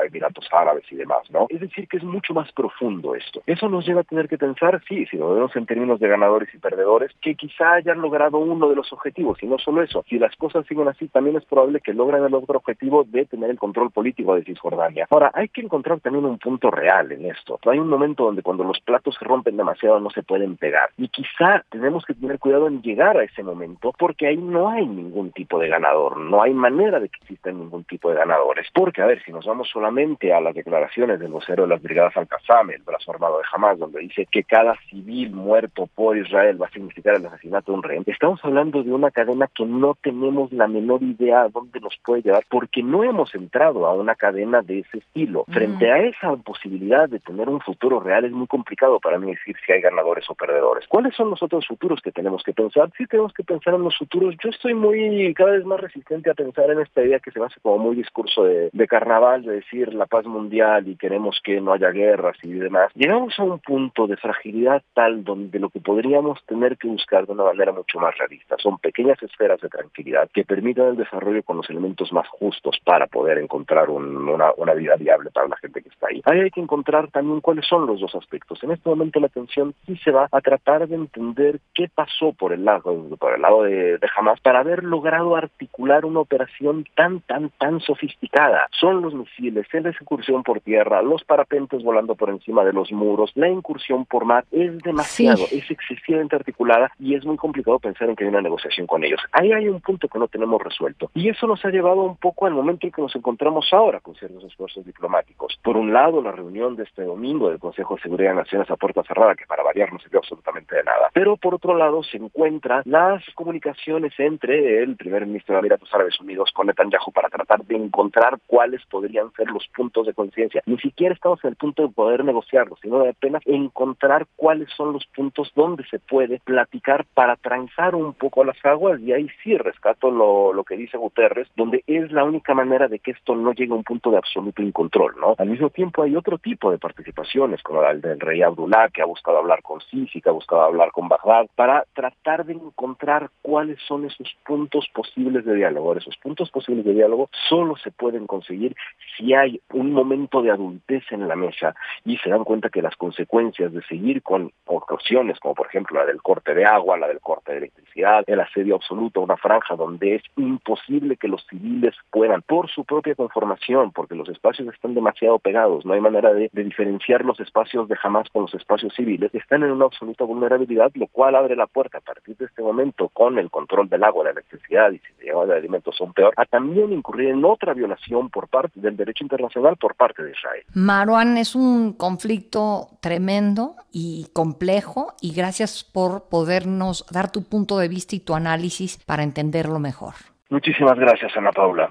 Emiratos 0.07 0.47
Árabes 0.53 0.85
y 0.91 0.97
demás, 0.97 1.31
¿no? 1.31 1.47
Es 1.49 1.61
decir, 1.61 1.89
que 1.89 1.99
es 1.99 2.05
mucho 2.05 2.35
más 2.35 2.51
profundo 2.53 3.15
esto. 3.15 3.43
Eso 3.47 3.69
nos 3.69 3.87
lleva 3.87 4.01
a 4.03 4.05
tener 4.05 4.29
que 4.29 4.39
pensar, 4.39 4.81
sí, 4.89 5.07
si 5.07 5.17
lo 5.17 5.35
vemos 5.35 5.55
en 5.57 5.67
términos 5.67 6.01
de 6.01 6.09
ganadores 6.09 6.53
y 6.55 6.59
perdedores, 6.59 7.13
que 7.21 7.35
quizá 7.35 7.75
hayan 7.75 8.01
logrado 8.01 8.39
uno 8.39 8.69
de 8.69 8.77
los 8.77 8.93
objetivos, 8.93 9.43
y 9.43 9.47
no 9.47 9.59
solo 9.59 9.83
eso, 9.83 10.05
si 10.09 10.19
las 10.19 10.35
cosas 10.37 10.67
siguen 10.67 10.89
así, 10.89 11.09
también 11.09 11.37
es 11.37 11.45
probable 11.45 11.81
que 11.81 11.95
logren 11.95 12.25
el 12.25 12.35
otro 12.35 12.59
objetivo 12.59 13.05
de 13.05 13.27
tener 13.27 13.51
el 13.51 13.59
control 13.59 13.91
político 13.91 14.28
de 14.35 14.45
Cisjordania. 14.45 15.07
Ahora, 15.11 15.31
hay 15.35 15.49
que 15.49 15.61
encontrar 15.61 16.01
también 16.01 16.25
un 16.25 16.39
punto 16.39 16.71
real 16.71 17.13
en 17.13 17.27
esto. 17.27 17.59
Hay 17.67 17.79
un 17.79 17.89
momento 17.89 18.25
donde 18.25 18.43
cuando 18.43 18.65
los 18.65 18.81
platos 18.81 19.17
se 19.19 19.25
rompen 19.25 19.57
demasiado 19.57 20.01
no 20.01 20.11
se 20.11 20.23
pueden 20.23 20.57
pegar. 20.57 20.91
Y 20.97 21.09
quizá 21.09 21.65
tenemos 21.71 22.05
que 22.05 22.15
tener 22.15 22.39
cuidado 22.39 22.67
en 22.67 22.83
llegar 22.83 23.17
a 23.17 23.25
ese 23.25 23.43
momento 23.43 23.93
porque 23.99 24.27
ahí 24.27 24.37
no 24.37 24.69
hay 24.69 24.87
ningún 24.87 25.33
tipo 25.33 25.59
de 25.59 25.69
ganador, 25.69 26.17
no 26.17 26.43
hay 26.43 26.55
manera 26.55 27.01
de 27.01 27.09
que 27.09 27.19
existan 27.23 27.59
ningún 27.59 27.85
tipo 27.85 28.11
de 28.11 28.17
ganadores. 28.17 28.67
Porque, 28.73 29.03
a 29.03 29.07
ver, 29.07 29.23
si 29.25 29.33
nos 29.33 29.47
vamos 29.47 29.69
solamente 29.69 30.33
a 30.33 30.41
las 30.41 30.55
declaraciones 30.55 31.21
del 31.21 31.33
vocero 31.33 31.65
de 31.65 31.69
las 31.71 31.83
brigadas 31.83 32.17
Al-Qassam, 32.17 32.71
el 32.71 32.83
brazo 32.83 33.13
armado 33.13 33.39
de 33.39 33.45
Hamas, 33.53 33.79
donde 33.79 34.01
dice 34.01 34.27
que 34.31 34.45
cada 34.45 34.75
civil 34.91 35.31
muerto 35.31 35.89
por 35.95 36.17
Israel 36.17 36.61
va 36.61 36.67
a 36.67 36.71
significar 36.71 37.17
el 37.17 37.27
asesinato 37.27 37.73
de 37.73 37.79
un 37.79 37.83
rehén, 37.83 38.05
estamos 38.07 38.41
hablando 38.45 38.83
de 38.83 38.93
una 38.93 39.11
cadena 39.11 39.49
que 39.55 39.65
no 39.65 39.97
tenemos 40.01 40.53
la 40.53 40.67
menor 40.67 41.03
idea 41.03 41.43
a 41.43 41.49
dónde 41.49 41.81
nos 41.81 41.97
puede 42.05 42.23
llevar 42.23 42.45
porque 42.49 42.83
no 42.83 43.05
hemos 43.05 43.35
entrado 43.35 43.87
a 43.87 43.95
una 43.95 44.15
cadena 44.19 44.63
de 44.63 44.81
ese 44.81 44.99
estilo. 44.99 45.45
Frente 45.49 45.91
a 45.91 45.99
esa 45.99 46.37
posibilidad 46.37 47.09
de 47.09 47.21
tener 47.21 47.49
un 47.49 47.61
futuro 47.61 48.01
real 48.01 48.25
es 48.25 48.33
muy 48.33 48.47
complicado 48.47 49.01
para 49.01 49.19
mí 49.19 49.31
decir 49.31 49.57
si 49.65 49.73
hay 49.73 49.81
ganadores 49.81 50.29
o 50.29 50.35
perdedores. 50.35 50.87
¿Cuáles 50.89 51.15
son 51.15 51.31
los 51.31 51.43
otros 51.43 51.67
futuros 51.67 52.01
que 52.03 52.13
tenemos 52.13 52.43
que 52.43 52.53
pensar? 52.53 52.91
Sí 52.97 53.07
tenemos 53.07 53.33
que 53.33 53.45
pensar 53.45 53.75
en 53.75 53.83
los 53.83 53.97
futuros. 53.97 54.35
Yo 54.43 54.51
estoy 54.51 54.75
muy 54.75 55.33
cada 55.35 55.53
vez 55.53 55.65
más 55.65 55.81
resistente 55.81 56.31
a 56.31 56.35
pensar 56.35 56.71
en 56.71 56.81
esta 56.81 57.03
idea 57.03 57.21
que 57.21 57.31
se 57.31 57.41
me 57.41 57.47
hace 57.47 57.61
como 57.61 57.79
muy 57.79 57.97
discurso 57.97 58.45
de, 58.45 58.71
de 58.73 58.87
carnaval, 58.87 59.43
de 59.45 59.55
decir 59.55 59.95
la 59.95 60.07
paz 60.07 60.27
mundial 60.27 60.89
y 60.89 60.97
queremos 60.97 61.41
que 61.43 61.61
no 61.61 61.73
haya 61.73 61.91
guerras 61.91 62.37
y 62.43 62.53
demás. 62.53 62.93
Llegamos 62.95 63.39
a 63.39 63.45
un 63.45 63.59
punto 63.61 64.07
de 64.07 64.17
fragilidad 64.17 64.83
tal 64.95 65.25
donde 65.25 65.59
lo 65.59 65.71
que 65.71 65.81
podríamos 65.81 66.45
tener 66.47 66.77
que 66.77 66.89
buscar 66.89 67.27
de 67.27 67.33
una 67.33 67.45
manera 67.45 67.73
mucho 67.73 67.99
más 67.99 68.17
realista 68.19 68.57
son 68.59 68.79
pequeñas 68.79 69.23
esferas 69.23 69.61
de 69.61 69.69
tranquilidad 69.69 70.29
que 70.33 70.45
permitan 70.45 70.89
el 70.89 70.97
desarrollo 70.97 71.43
con 71.43 71.59
los 71.59 71.71
elementos 71.71 72.13
más 72.13 72.29
justos 72.29 72.79
para 72.85 73.07
poder 73.07 73.39
encontrar 73.39 73.91
una, 74.17 74.53
una 74.57 74.75
vida 74.75 74.97
viable 74.97 75.31
para 75.31 75.49
la 75.49 75.57
gente 75.57 75.83
que 75.83 75.89
está 75.89 76.09
ahí. 76.09 76.23
Ahí 76.25 76.41
hay 76.41 76.51
que 76.51 76.61
encontrar 76.61 77.11
también 77.11 77.41
cuáles 77.41 77.67
son 77.67 77.87
los 77.87 78.01
dos 78.01 78.15
aspectos. 78.15 78.63
En 78.63 78.73
este 78.73 78.89
momento 78.89 79.21
la 79.21 79.27
atención 79.27 79.75
sí 79.87 79.97
se 79.99 80.11
va 80.11 80.29
a 80.31 80.41
tratar 80.41 80.89
de 80.89 80.97
entender 80.97 81.61
qué 81.75 81.89
pasó 81.95 82.33
por 82.33 82.53
el 82.53 82.65
lado, 82.65 83.09
por 83.19 83.35
el 83.35 83.43
lado 83.43 83.63
de, 83.63 83.99
de 83.99 84.09
Hamas 84.17 84.41
para 84.41 84.61
haber 84.61 84.85
logrado 84.85 85.37
articular 85.37 86.05
una 86.05 86.21
operación 86.21 86.85
tan, 86.95 87.21
tan, 87.21 87.51
tan 87.51 87.81
sofisticada. 87.81 88.69
Son 88.79 89.03
los 89.03 89.15
misiles, 89.15 89.67
es 89.73 89.83
la 89.83 89.91
incursión 89.91 90.43
por 90.43 90.61
tierra, 90.61 91.03
los 91.03 91.25
parapentes 91.25 91.83
volando 91.83 92.15
por 92.15 92.31
encima 92.31 92.65
de 92.65 92.73
los 92.73 92.93
muros, 92.93 93.33
la 93.35 93.49
incursión 93.49 94.05
por 94.05 94.25
mar, 94.25 94.45
es 94.51 94.79
demasiado, 94.79 95.45
es 95.51 95.71
excesivamente 95.71 96.37
articulada 96.37 96.91
y 96.99 97.15
es 97.15 97.25
muy 97.25 97.37
complicado 97.37 97.79
pensar 97.79 98.09
en 98.09 98.17
que 98.17 98.25
hay 98.25 98.31
una 98.31 98.43
negociación 98.43 98.87
con 98.87 99.05
ellos. 99.05 99.21
Ahí 99.33 99.53
hay 99.53 99.69
un 99.69 99.81
punto 99.81 100.09
que 100.09 100.19
no 100.19 100.29
tenemos 100.29 100.63
resuelto 100.63 101.11
y 101.15 101.29
eso 101.29 101.47
nos 101.47 101.65
ha 101.65 101.71
llevado 101.71 102.03
un 102.03 102.17
poco 102.17 102.47
al 102.47 102.55
momento 102.55 102.87
en 102.87 102.93
que 102.93 103.03
nos 103.03 103.15
encontramos 103.15 103.69
ahora 103.73 103.98
con 104.01 104.15
ciertos 104.15 104.45
esfuerzos 104.45 104.85
diplomáticos. 104.85 105.59
Por 105.63 105.77
un 105.77 105.93
lado, 105.93 106.23
la 106.23 106.33
reunión 106.33 106.77
de 106.77 106.85
este 106.85 107.05
domingo 107.05 107.51
del 107.51 107.59
Consejo 107.59 107.97
de 107.97 108.03
Seguridad 108.03 108.31
de 108.31 108.37
Naciones 108.37 108.71
a 108.71 108.77
puerta 108.77 109.03
cerrada, 109.05 109.35
que 109.35 109.47
para 109.47 109.63
variar 109.63 109.93
no 109.93 109.99
dio 110.09 110.19
absolutamente 110.19 110.77
de 110.77 110.85
nada. 110.85 111.11
Pero 111.13 111.37
por 111.37 111.55
otro 111.55 111.77
lado, 111.77 112.03
se 112.03 112.17
encuentran 112.17 112.83
las 112.87 113.23
comunicaciones 113.35 114.13
entre 114.19 114.83
el 114.83 114.97
primer 114.97 115.27
ministro 115.27 115.55
de 115.55 115.61
Emiratos 115.61 115.93
Árabes 115.93 116.19
Unidos 116.21 116.51
con 116.55 116.67
Netanyahu 116.67 117.13
para 117.13 117.29
tratar 117.29 117.65
de 117.65 117.77
encontrar 117.77 118.39
cuáles 118.47 118.85
podrían 118.87 119.31
ser 119.33 119.49
los 119.51 119.67
puntos 119.69 120.07
de 120.07 120.15
conciencia. 120.15 120.63
Ni 120.67 120.79
siquiera 120.79 121.15
estamos 121.15 121.43
en 121.45 121.51
el 121.51 121.57
punto 121.57 121.83
de 121.83 121.93
poder 121.93 122.25
negociarlos, 122.25 122.79
sino 122.83 123.01
de 123.01 123.11
apenas 123.11 123.43
encontrar 123.47 124.27
cuáles 124.37 124.69
son 124.77 124.93
los 124.93 125.07
puntos 125.07 125.53
donde 125.55 125.85
se 125.87 125.99
puede 125.99 126.41
platicar 126.45 127.05
para 127.15 127.37
transar 127.37 127.95
un 127.95 128.15
poco 128.15 128.45
las 128.45 128.57
aguas 128.65 129.01
y 129.01 129.13
ahí 129.13 129.29
sí 129.43 129.57
rescato 129.57 130.11
lo, 130.11 130.53
lo 130.53 130.65
que 130.65 130.77
dice 130.77 130.99
Guterres, 130.99 131.49
donde 131.57 131.83
es 131.87 132.11
la 132.13 132.25
única 132.25 132.55
manera 132.55 132.89
de 132.89 132.99
que 132.99 133.13
esto 133.13 133.35
no 133.35 133.53
llegue 133.53 133.73
a 133.73 133.77
un 133.77 133.85
punto 133.89 134.11
de 134.11 134.19
absoluto 134.19 134.63
incontrol, 134.63 135.15
¿no? 135.19 135.35
Al 135.39 135.49
mismo 135.49 135.71
tiempo 135.71 136.03
hay 136.03 136.15
otro 136.15 136.37
tipo 136.37 136.71
de 136.71 136.77
participaciones, 136.77 137.63
como 137.63 137.81
la 137.81 137.95
del 137.95 138.21
rey 138.21 138.43
Abdullah, 138.43 138.91
que 138.91 139.01
ha 139.01 139.07
buscado 139.07 139.39
hablar 139.39 139.63
con 139.63 139.81
Sisi, 139.81 140.21
que 140.21 140.29
ha 140.29 140.33
buscado 140.33 140.61
hablar 140.61 140.93
con 140.93 141.09
Bagdad, 141.09 141.47
para 141.57 141.85
tratar 141.95 142.45
de 142.45 142.53
encontrar 142.53 143.31
cuáles 143.41 143.79
son 143.89 144.05
esos 144.05 144.37
puntos 144.45 144.87
posibles 144.93 145.47
de 145.47 145.55
diálogo. 145.55 145.97
Esos 145.97 146.19
puntos 146.19 146.51
posibles 146.51 146.85
de 146.85 146.93
diálogo 146.93 147.31
solo 147.49 147.77
se 147.77 147.91
pueden 147.91 148.27
conseguir 148.27 148.77
si 149.17 149.33
hay 149.33 149.61
un 149.73 149.93
momento 149.93 150.43
de 150.43 150.51
adultez 150.51 151.05
en 151.11 151.27
la 151.27 151.35
mesa 151.35 151.75
y 152.05 152.19
se 152.19 152.29
dan 152.29 152.45
cuenta 152.45 152.69
que 152.69 152.83
las 152.83 152.97
consecuencias 152.97 153.73
de 153.73 153.83
seguir 153.85 154.23
con 154.23 154.53
opciones 154.67 155.39
como 155.41 155.55
por 155.55 155.67
ejemplo 155.67 155.99
la 155.99 156.07
del 156.07 156.23
corte 156.23 156.55
de 156.55 156.65
agua, 156.65 156.99
la 156.99 157.09
del 157.09 157.21
corte 157.21 157.53
de 157.53 157.59
electricidad, 157.59 158.25
el 158.27 158.41
asedio 158.41 158.77
absoluto 158.77 159.21
una 159.21 159.37
franja 159.37 159.77
donde 159.77 160.17
es 160.17 160.23
imposible 160.37 161.17
que 161.17 161.29
los 161.29 161.45
civiles 161.47 161.95
puedan, 162.11 162.43
por 162.43 162.71
su 162.71 162.85
propia 162.85 163.15
conformación, 163.15 163.78
porque 163.95 164.15
los 164.15 164.29
espacios 164.29 164.73
están 164.73 164.95
demasiado 164.95 165.39
pegados, 165.39 165.85
no 165.85 165.95
hay 165.95 166.01
manera 166.01 166.33
de, 166.33 166.51
diferenciar 166.53 167.25
los 167.25 167.41
espacios 167.41 167.89
de 167.89 167.97
Hamas 168.03 168.29
con 168.31 168.43
los 168.43 168.55
espacios 168.55 168.93
civiles, 168.95 169.35
están 169.35 169.63
en 169.63 169.71
una 169.71 169.87
absoluta 169.87 170.25
vulnerabilidad, 170.25 170.91
lo 170.95 171.07
cual 171.07 171.37
abre 171.37 171.57
la 171.57 171.67
puerta 171.67 171.99
a 171.99 172.01
partir 172.01 172.37
de 172.37 172.47
este 172.47 172.63
momento 172.63 173.09
con 173.09 173.39
el 173.39 173.51
control 173.51 173.89
del 173.89 174.05
agua, 174.05 174.25
la 174.25 174.31
electricidad 174.31 174.91
y 174.93 174.99
si 174.99 175.13
se 175.15 175.25
lleva 175.25 175.47
de 175.47 175.57
alimentos 175.57 175.97
son 175.97 176.13
peor, 176.13 176.33
a 176.37 176.45
también 176.45 176.93
incurrir 176.93 177.31
en 177.31 177.45
otra 177.45 177.75
violación 177.75 178.31
por 178.31 178.49
parte 178.49 178.81
del 178.81 178.97
derecho 178.97 179.25
internacional 179.25 179.77
por 179.77 179.95
parte 179.95 180.23
de 180.23 180.33
Israel. 180.33 180.65
Marwan, 180.75 181.39
es 181.39 181.55
un 181.55 181.93
conflicto 181.93 182.89
tremendo 183.01 183.75
y 183.93 184.27
complejo 184.33 185.15
y 185.21 185.35
gracias 185.35 185.85
por 185.85 186.29
podernos 186.29 187.07
dar 187.11 187.31
tu 187.31 187.49
punto 187.49 187.79
de 187.79 187.89
vista 187.89 188.17
y 188.17 188.21
tu 188.21 188.35
análisis 188.35 189.03
para 189.05 189.23
entenderlo 189.23 189.79
mejor. 189.79 190.15
Muchísimas 190.51 190.99
gracias, 190.99 191.37
Ana 191.37 191.53
Paula. 191.53 191.91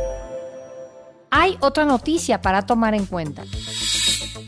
Hay 1.33 1.57
otra 1.61 1.85
noticia 1.85 2.41
para 2.41 2.61
tomar 2.63 2.93
en 2.93 3.05
cuenta. 3.05 3.43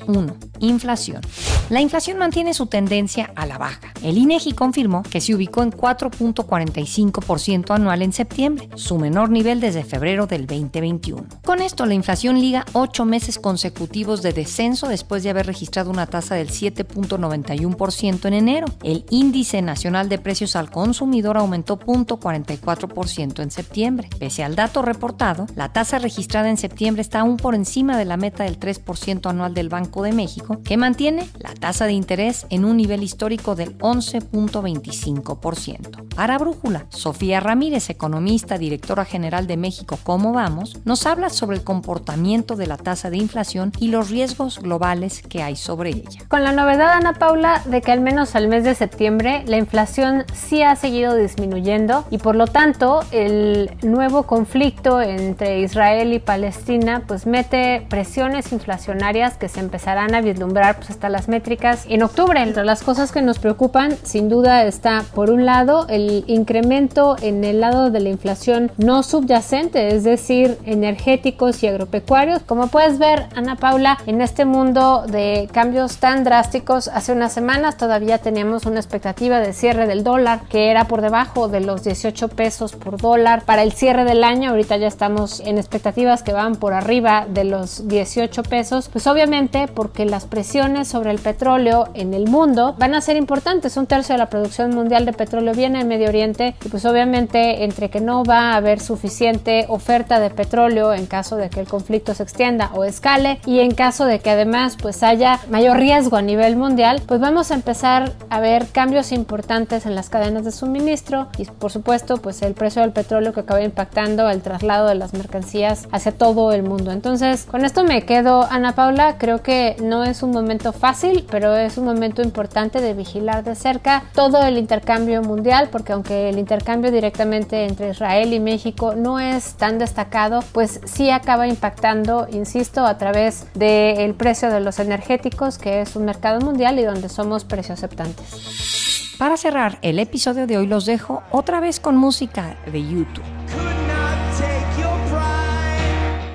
1. 0.05 0.35
Inflación. 0.59 1.21
La 1.69 1.80
inflación 1.80 2.17
mantiene 2.17 2.54
su 2.54 2.67
tendencia 2.67 3.32
a 3.36 3.45
la 3.45 3.58
baja. 3.58 3.93
El 4.04 4.17
INEGI 4.17 4.52
confirmó 4.52 5.02
que 5.02 5.21
se 5.21 5.34
ubicó 5.34 5.63
en 5.63 5.71
4.45% 5.71 7.73
anual 7.73 8.02
en 8.02 8.12
septiembre, 8.12 8.67
su 8.76 8.97
menor 8.97 9.30
nivel 9.30 9.62
desde 9.62 9.86
febrero 9.86 10.28
del 10.28 10.45
2021. 10.45 11.26
Con 11.43 11.62
esto, 11.62 11.86
la 11.86 11.93
inflación 11.93 12.41
liga 12.41 12.65
ocho 12.73 13.06
meses 13.06 13.39
consecutivos 13.39 14.21
de 14.21 14.34
descenso 14.34 14.89
después 14.89 15.23
de 15.23 15.30
haber 15.30 15.45
registrado 15.45 15.89
una 15.89 16.06
tasa 16.06 16.36
del 16.36 16.49
7.91% 16.49 18.26
en 18.26 18.34
enero. 18.34 18.67
El 18.84 19.06
índice 19.10 19.62
nacional 19.62 20.10
de 20.10 20.19
precios 20.19 20.58
al 20.58 20.69
consumidor 20.69 21.38
aumentó 21.38 21.80
0.44% 21.80 23.41
en 23.41 23.52
septiembre. 23.52 24.10
Pese 24.19 24.43
al 24.43 24.56
dato 24.56 24.82
reportado, 24.82 25.47
la 25.56 25.71
tasa 25.71 25.97
registrada 25.97 26.49
en 26.49 26.58
septiembre 26.58 27.02
está 27.02 27.21
aún 27.21 27.38
por 27.38 27.56
encima 27.56 27.97
de 27.97 28.06
la 28.06 28.17
meta 28.17 28.43
del 28.43 28.60
3% 28.60 29.30
anual 29.30 29.54
del 29.54 29.69
Banco 29.69 30.04
de 30.04 30.12
México, 30.12 30.60
que 30.63 30.76
mantiene 30.76 31.30
la 31.39 31.52
tasa 31.53 31.85
de 31.85 31.93
interés 31.93 32.45
en 32.49 32.65
un 32.65 32.77
nivel 32.77 33.03
histórico 33.03 33.55
del 33.55 33.77
11.25%. 33.77 36.15
Para 36.15 36.37
Brújula, 36.37 36.85
Sofía 36.89 37.39
Ramírez, 37.39 37.89
economista, 37.89 38.57
directora 38.57 39.05
general 39.05 39.47
de 39.47 39.57
México 39.57 39.97
¿Cómo 40.03 40.33
vamos?, 40.33 40.79
nos 40.85 41.05
habla 41.05 41.29
sobre 41.29 41.57
el 41.57 41.63
comportamiento 41.63 42.55
de 42.55 42.67
la 42.67 42.77
tasa 42.77 43.09
de 43.09 43.17
inflación 43.17 43.71
y 43.79 43.89
los 43.89 44.09
riesgos 44.09 44.59
globales 44.59 45.21
que 45.21 45.43
hay 45.43 45.55
sobre 45.55 45.91
ella. 45.91 46.21
Con 46.27 46.43
la 46.43 46.51
novedad, 46.51 46.93
Ana 46.93 47.13
Paula, 47.13 47.61
de 47.65 47.81
que 47.81 47.91
al 47.91 48.01
menos 48.01 48.35
al 48.35 48.47
mes 48.47 48.63
de 48.63 48.75
septiembre 48.75 49.43
la 49.47 49.57
inflación 49.57 50.25
sí 50.33 50.63
ha 50.63 50.75
seguido 50.75 51.15
disminuyendo 51.15 52.05
y 52.09 52.17
por 52.17 52.35
lo 52.35 52.47
tanto 52.47 53.01
el 53.11 53.71
nuevo 53.83 54.23
conflicto 54.23 55.01
entre 55.01 55.59
Israel 55.59 56.13
y 56.13 56.19
Palestina 56.19 57.03
pues 57.07 57.27
mete 57.27 57.85
presiones 57.89 58.51
inflacionarias 58.51 59.37
que 59.37 59.49
se 59.49 59.59
empezarán 59.59 60.15
a 60.15 60.21
vislumbrar 60.21 60.77
pues 60.77 60.91
hasta 60.91 61.09
las 61.09 61.27
metas 61.27 61.42
en 61.89 62.03
octubre. 62.03 62.41
Entre 62.41 62.63
las 62.63 62.84
cosas 62.84 63.12
que 63.12 63.21
nos 63.21 63.38
preocupan, 63.38 63.97
sin 64.03 64.29
duda 64.29 64.63
está, 64.63 65.03
por 65.13 65.29
un 65.29 65.45
lado, 65.45 65.86
el 65.89 66.23
incremento 66.27 67.17
en 67.21 67.43
el 67.43 67.60
lado 67.60 67.91
de 67.91 67.99
la 67.99 68.10
inflación 68.10 68.71
no 68.77 69.03
subyacente, 69.03 69.93
es 69.93 70.06
decir, 70.06 70.58
energéticos 70.65 71.62
y 71.62 71.67
agropecuarios. 71.67 72.41
Como 72.43 72.67
puedes 72.67 72.97
ver, 72.97 73.27
Ana 73.36 73.58
Paula, 73.58 73.97
en 74.06 74.21
este 74.21 74.45
mundo 74.45 75.03
de 75.06 75.49
cambios 75.51 75.97
tan 75.97 76.23
drásticos, 76.23 76.88
hace 76.88 77.12
unas 77.12 77.34
semanas 77.34 77.75
todavía 77.77 78.19
teníamos 78.19 78.65
una 78.65 78.79
expectativa 78.79 79.39
de 79.39 79.51
cierre 79.51 79.86
del 79.86 80.03
dólar 80.03 80.43
que 80.49 80.71
era 80.71 80.86
por 80.86 81.01
debajo 81.01 81.49
de 81.49 81.60
los 81.60 81.84
18 81.84 82.29
pesos 82.29 82.73
por 82.73 82.97
dólar. 82.97 83.43
Para 83.43 83.63
el 83.63 83.73
cierre 83.73 84.06
del 84.06 84.23
año, 84.23 84.51
ahorita 84.51 84.77
ya 84.77 84.88
estamos 84.88 85.41
en 85.41 85.58
expectativas 85.58 86.23
que 86.23 86.32
van 86.32 86.56
por 86.56 86.73
arriba 86.73 87.27
de 87.27 87.43
los 87.43 87.88
18 87.88 88.43
pesos, 88.43 88.89
pues 88.89 89.08
obviamente 89.08 89.67
porque 89.67 90.06
las 90.06 90.25
presiones 90.25 90.88
sobre 90.88 91.12
el 91.12 91.19
petróleo 91.19 91.32
petróleo 91.33 91.89
en 91.95 92.13
el 92.13 92.29
mundo 92.29 92.75
van 92.77 92.93
a 92.93 93.01
ser 93.01 93.15
importantes. 93.15 93.75
Un 93.75 93.87
tercio 93.87 94.13
de 94.13 94.19
la 94.19 94.29
producción 94.29 94.69
mundial 94.69 95.03
de 95.03 95.13
petróleo 95.13 95.55
viene 95.55 95.81
en 95.81 95.87
Medio 95.87 96.09
Oriente 96.09 96.53
y 96.63 96.69
pues 96.69 96.85
obviamente 96.85 97.63
entre 97.63 97.89
que 97.89 97.99
no 97.99 98.23
va 98.23 98.51
a 98.51 98.55
haber 98.57 98.79
suficiente 98.79 99.65
oferta 99.67 100.19
de 100.19 100.29
petróleo 100.29 100.93
en 100.93 101.07
caso 101.07 101.35
de 101.35 101.49
que 101.49 101.59
el 101.59 101.67
conflicto 101.67 102.13
se 102.13 102.21
extienda 102.21 102.69
o 102.75 102.83
escale 102.83 103.39
y 103.47 103.61
en 103.61 103.73
caso 103.73 104.05
de 104.05 104.19
que 104.19 104.29
además 104.29 104.77
pues 104.79 105.01
haya 105.01 105.39
mayor 105.49 105.77
riesgo 105.77 106.17
a 106.17 106.21
nivel 106.21 106.55
mundial, 106.55 107.01
pues 107.07 107.19
vamos 107.19 107.49
a 107.49 107.55
empezar 107.55 108.11
a 108.29 108.39
ver 108.39 108.67
cambios 108.67 109.11
importantes 109.11 109.87
en 109.87 109.95
las 109.95 110.11
cadenas 110.11 110.45
de 110.45 110.51
suministro 110.51 111.29
y 111.39 111.45
por 111.45 111.71
supuesto 111.71 112.17
pues 112.17 112.43
el 112.43 112.53
precio 112.53 112.83
del 112.83 112.91
petróleo 112.91 113.33
que 113.33 113.39
acaba 113.39 113.63
impactando 113.63 114.29
el 114.29 114.43
traslado 114.43 114.87
de 114.87 114.93
las 114.93 115.13
mercancías 115.13 115.87
hacia 115.91 116.11
todo 116.11 116.51
el 116.51 116.61
mundo. 116.61 116.91
Entonces 116.91 117.47
con 117.49 117.65
esto 117.65 117.83
me 117.83 118.03
quedo 118.03 118.43
Ana 118.51 118.75
Paula, 118.75 119.17
creo 119.17 119.41
que 119.41 119.75
no 119.81 120.03
es 120.03 120.21
un 120.21 120.29
momento 120.29 120.73
fácil, 120.73 121.22
pero 121.29 121.55
es 121.55 121.77
un 121.77 121.86
momento 121.86 122.21
importante 122.21 122.81
de 122.81 122.93
vigilar 122.93 123.43
de 123.43 123.55
cerca 123.55 124.03
todo 124.13 124.41
el 124.43 124.57
intercambio 124.57 125.21
mundial, 125.21 125.69
porque 125.71 125.93
aunque 125.93 126.29
el 126.29 126.39
intercambio 126.39 126.91
directamente 126.91 127.65
entre 127.65 127.89
Israel 127.89 128.33
y 128.33 128.39
México 128.39 128.95
no 128.95 129.19
es 129.19 129.55
tan 129.55 129.79
destacado, 129.79 130.43
pues 130.51 130.81
sí 130.86 131.09
acaba 131.09 131.47
impactando, 131.47 132.27
insisto, 132.31 132.86
a 132.86 132.97
través 132.97 133.47
del 133.53 134.13
precio 134.15 134.49
de 134.49 134.59
los 134.59 134.79
energéticos, 134.79 135.57
que 135.57 135.81
es 135.81 135.95
un 135.95 136.05
mercado 136.05 136.41
mundial 136.41 136.79
y 136.79 136.83
donde 136.83 137.09
somos 137.09 137.43
precio 137.43 137.73
aceptantes. 137.73 139.15
Para 139.17 139.38
cerrar 139.38 139.77
el 139.81 139.99
episodio 139.99 140.47
de 140.47 140.57
hoy 140.57 140.67
los 140.67 140.86
dejo 140.86 141.23
otra 141.31 141.59
vez 141.59 141.79
con 141.79 141.95
música 141.95 142.57
de 142.71 142.81
YouTube. 142.81 143.42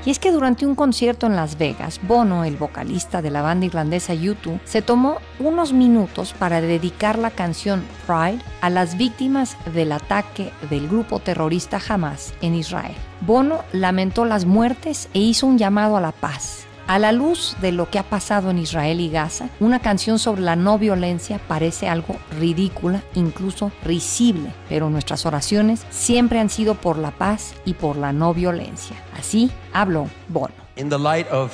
Y 0.08 0.10
es 0.10 0.18
que 0.18 0.32
durante 0.32 0.64
un 0.64 0.74
concierto 0.74 1.26
en 1.26 1.36
Las 1.36 1.58
Vegas, 1.58 2.00
Bono, 2.02 2.44
el 2.44 2.56
vocalista 2.56 3.20
de 3.20 3.30
la 3.30 3.42
banda 3.42 3.66
irlandesa 3.66 4.14
U2, 4.14 4.58
se 4.64 4.80
tomó 4.80 5.18
unos 5.38 5.74
minutos 5.74 6.32
para 6.32 6.62
dedicar 6.62 7.18
la 7.18 7.30
canción 7.30 7.84
Pride 8.06 8.42
a 8.62 8.70
las 8.70 8.96
víctimas 8.96 9.58
del 9.74 9.92
ataque 9.92 10.50
del 10.70 10.88
grupo 10.88 11.18
terrorista 11.18 11.78
Hamas 11.86 12.32
en 12.40 12.54
Israel. 12.54 12.94
Bono 13.20 13.64
lamentó 13.72 14.24
las 14.24 14.46
muertes 14.46 15.10
e 15.12 15.18
hizo 15.18 15.46
un 15.46 15.58
llamado 15.58 15.98
a 15.98 16.00
la 16.00 16.12
paz 16.12 16.67
a 16.88 16.98
la 16.98 17.12
luz 17.12 17.54
de 17.60 17.70
lo 17.70 17.90
que 17.90 17.98
ha 17.98 18.02
pasado 18.02 18.48
en 18.50 18.58
Israel 18.58 19.00
y 19.00 19.10
Gaza, 19.10 19.50
una 19.60 19.78
canción 19.78 20.18
sobre 20.18 20.40
la 20.40 20.56
no 20.56 20.78
violencia 20.78 21.38
parece 21.46 21.86
algo 21.86 22.16
ridícula, 22.40 23.02
incluso 23.14 23.70
risible, 23.84 24.54
pero 24.70 24.88
nuestras 24.88 25.26
oraciones 25.26 25.84
siempre 25.90 26.40
han 26.40 26.48
sido 26.48 26.74
por 26.74 26.96
la 26.96 27.10
paz 27.10 27.54
y 27.66 27.74
por 27.74 27.96
la 27.96 28.14
no 28.14 28.32
violencia. 28.32 28.96
Así 29.16 29.52
habló 29.74 30.08
Bono. 30.28 30.54
In 30.76 30.88
the 30.88 30.98
light 30.98 31.28
of 31.30 31.52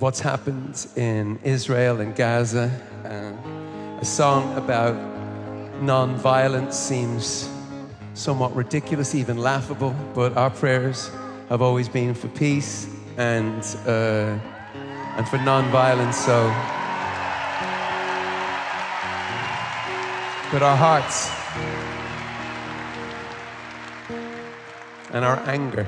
what's 0.00 0.24
happened 0.24 0.74
in 0.96 1.38
Israel 1.44 2.00
and 2.00 2.16
Gaza, 2.16 2.70
uh, 3.04 4.00
a 4.00 4.04
song 4.04 4.56
about 4.56 4.96
non-violence 5.82 6.74
seems 6.74 7.50
somewhat 8.14 8.56
ridiculous, 8.56 9.14
even 9.14 9.36
laughable, 9.36 9.94
but 10.14 10.34
our 10.34 10.50
prayers 10.50 11.10
have 11.50 11.60
always 11.60 11.90
been 11.90 12.14
for 12.14 12.28
peace 12.28 12.88
and 13.16 13.62
uh, 13.86 14.36
and 15.16 15.28
for 15.28 15.38
non-violence. 15.38 16.16
So, 16.16 16.48
but 20.50 20.62
our 20.62 20.76
hearts 20.76 21.30
and 25.12 25.24
our 25.24 25.38
anger, 25.46 25.86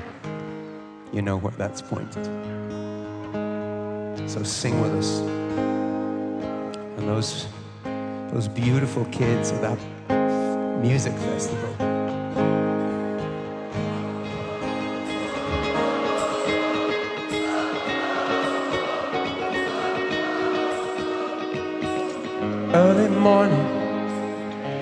you 1.11 1.21
know 1.21 1.37
where 1.37 1.53
that's 1.57 1.81
pointed. 1.81 2.25
So 4.29 4.43
sing 4.43 4.81
with 4.81 4.93
us. 4.93 5.19
And 6.97 7.07
those, 7.07 7.47
those 8.31 8.47
beautiful 8.47 9.05
kids 9.05 9.51
at 9.51 9.61
that 9.61 10.81
music 10.81 11.13
festival. 11.13 11.66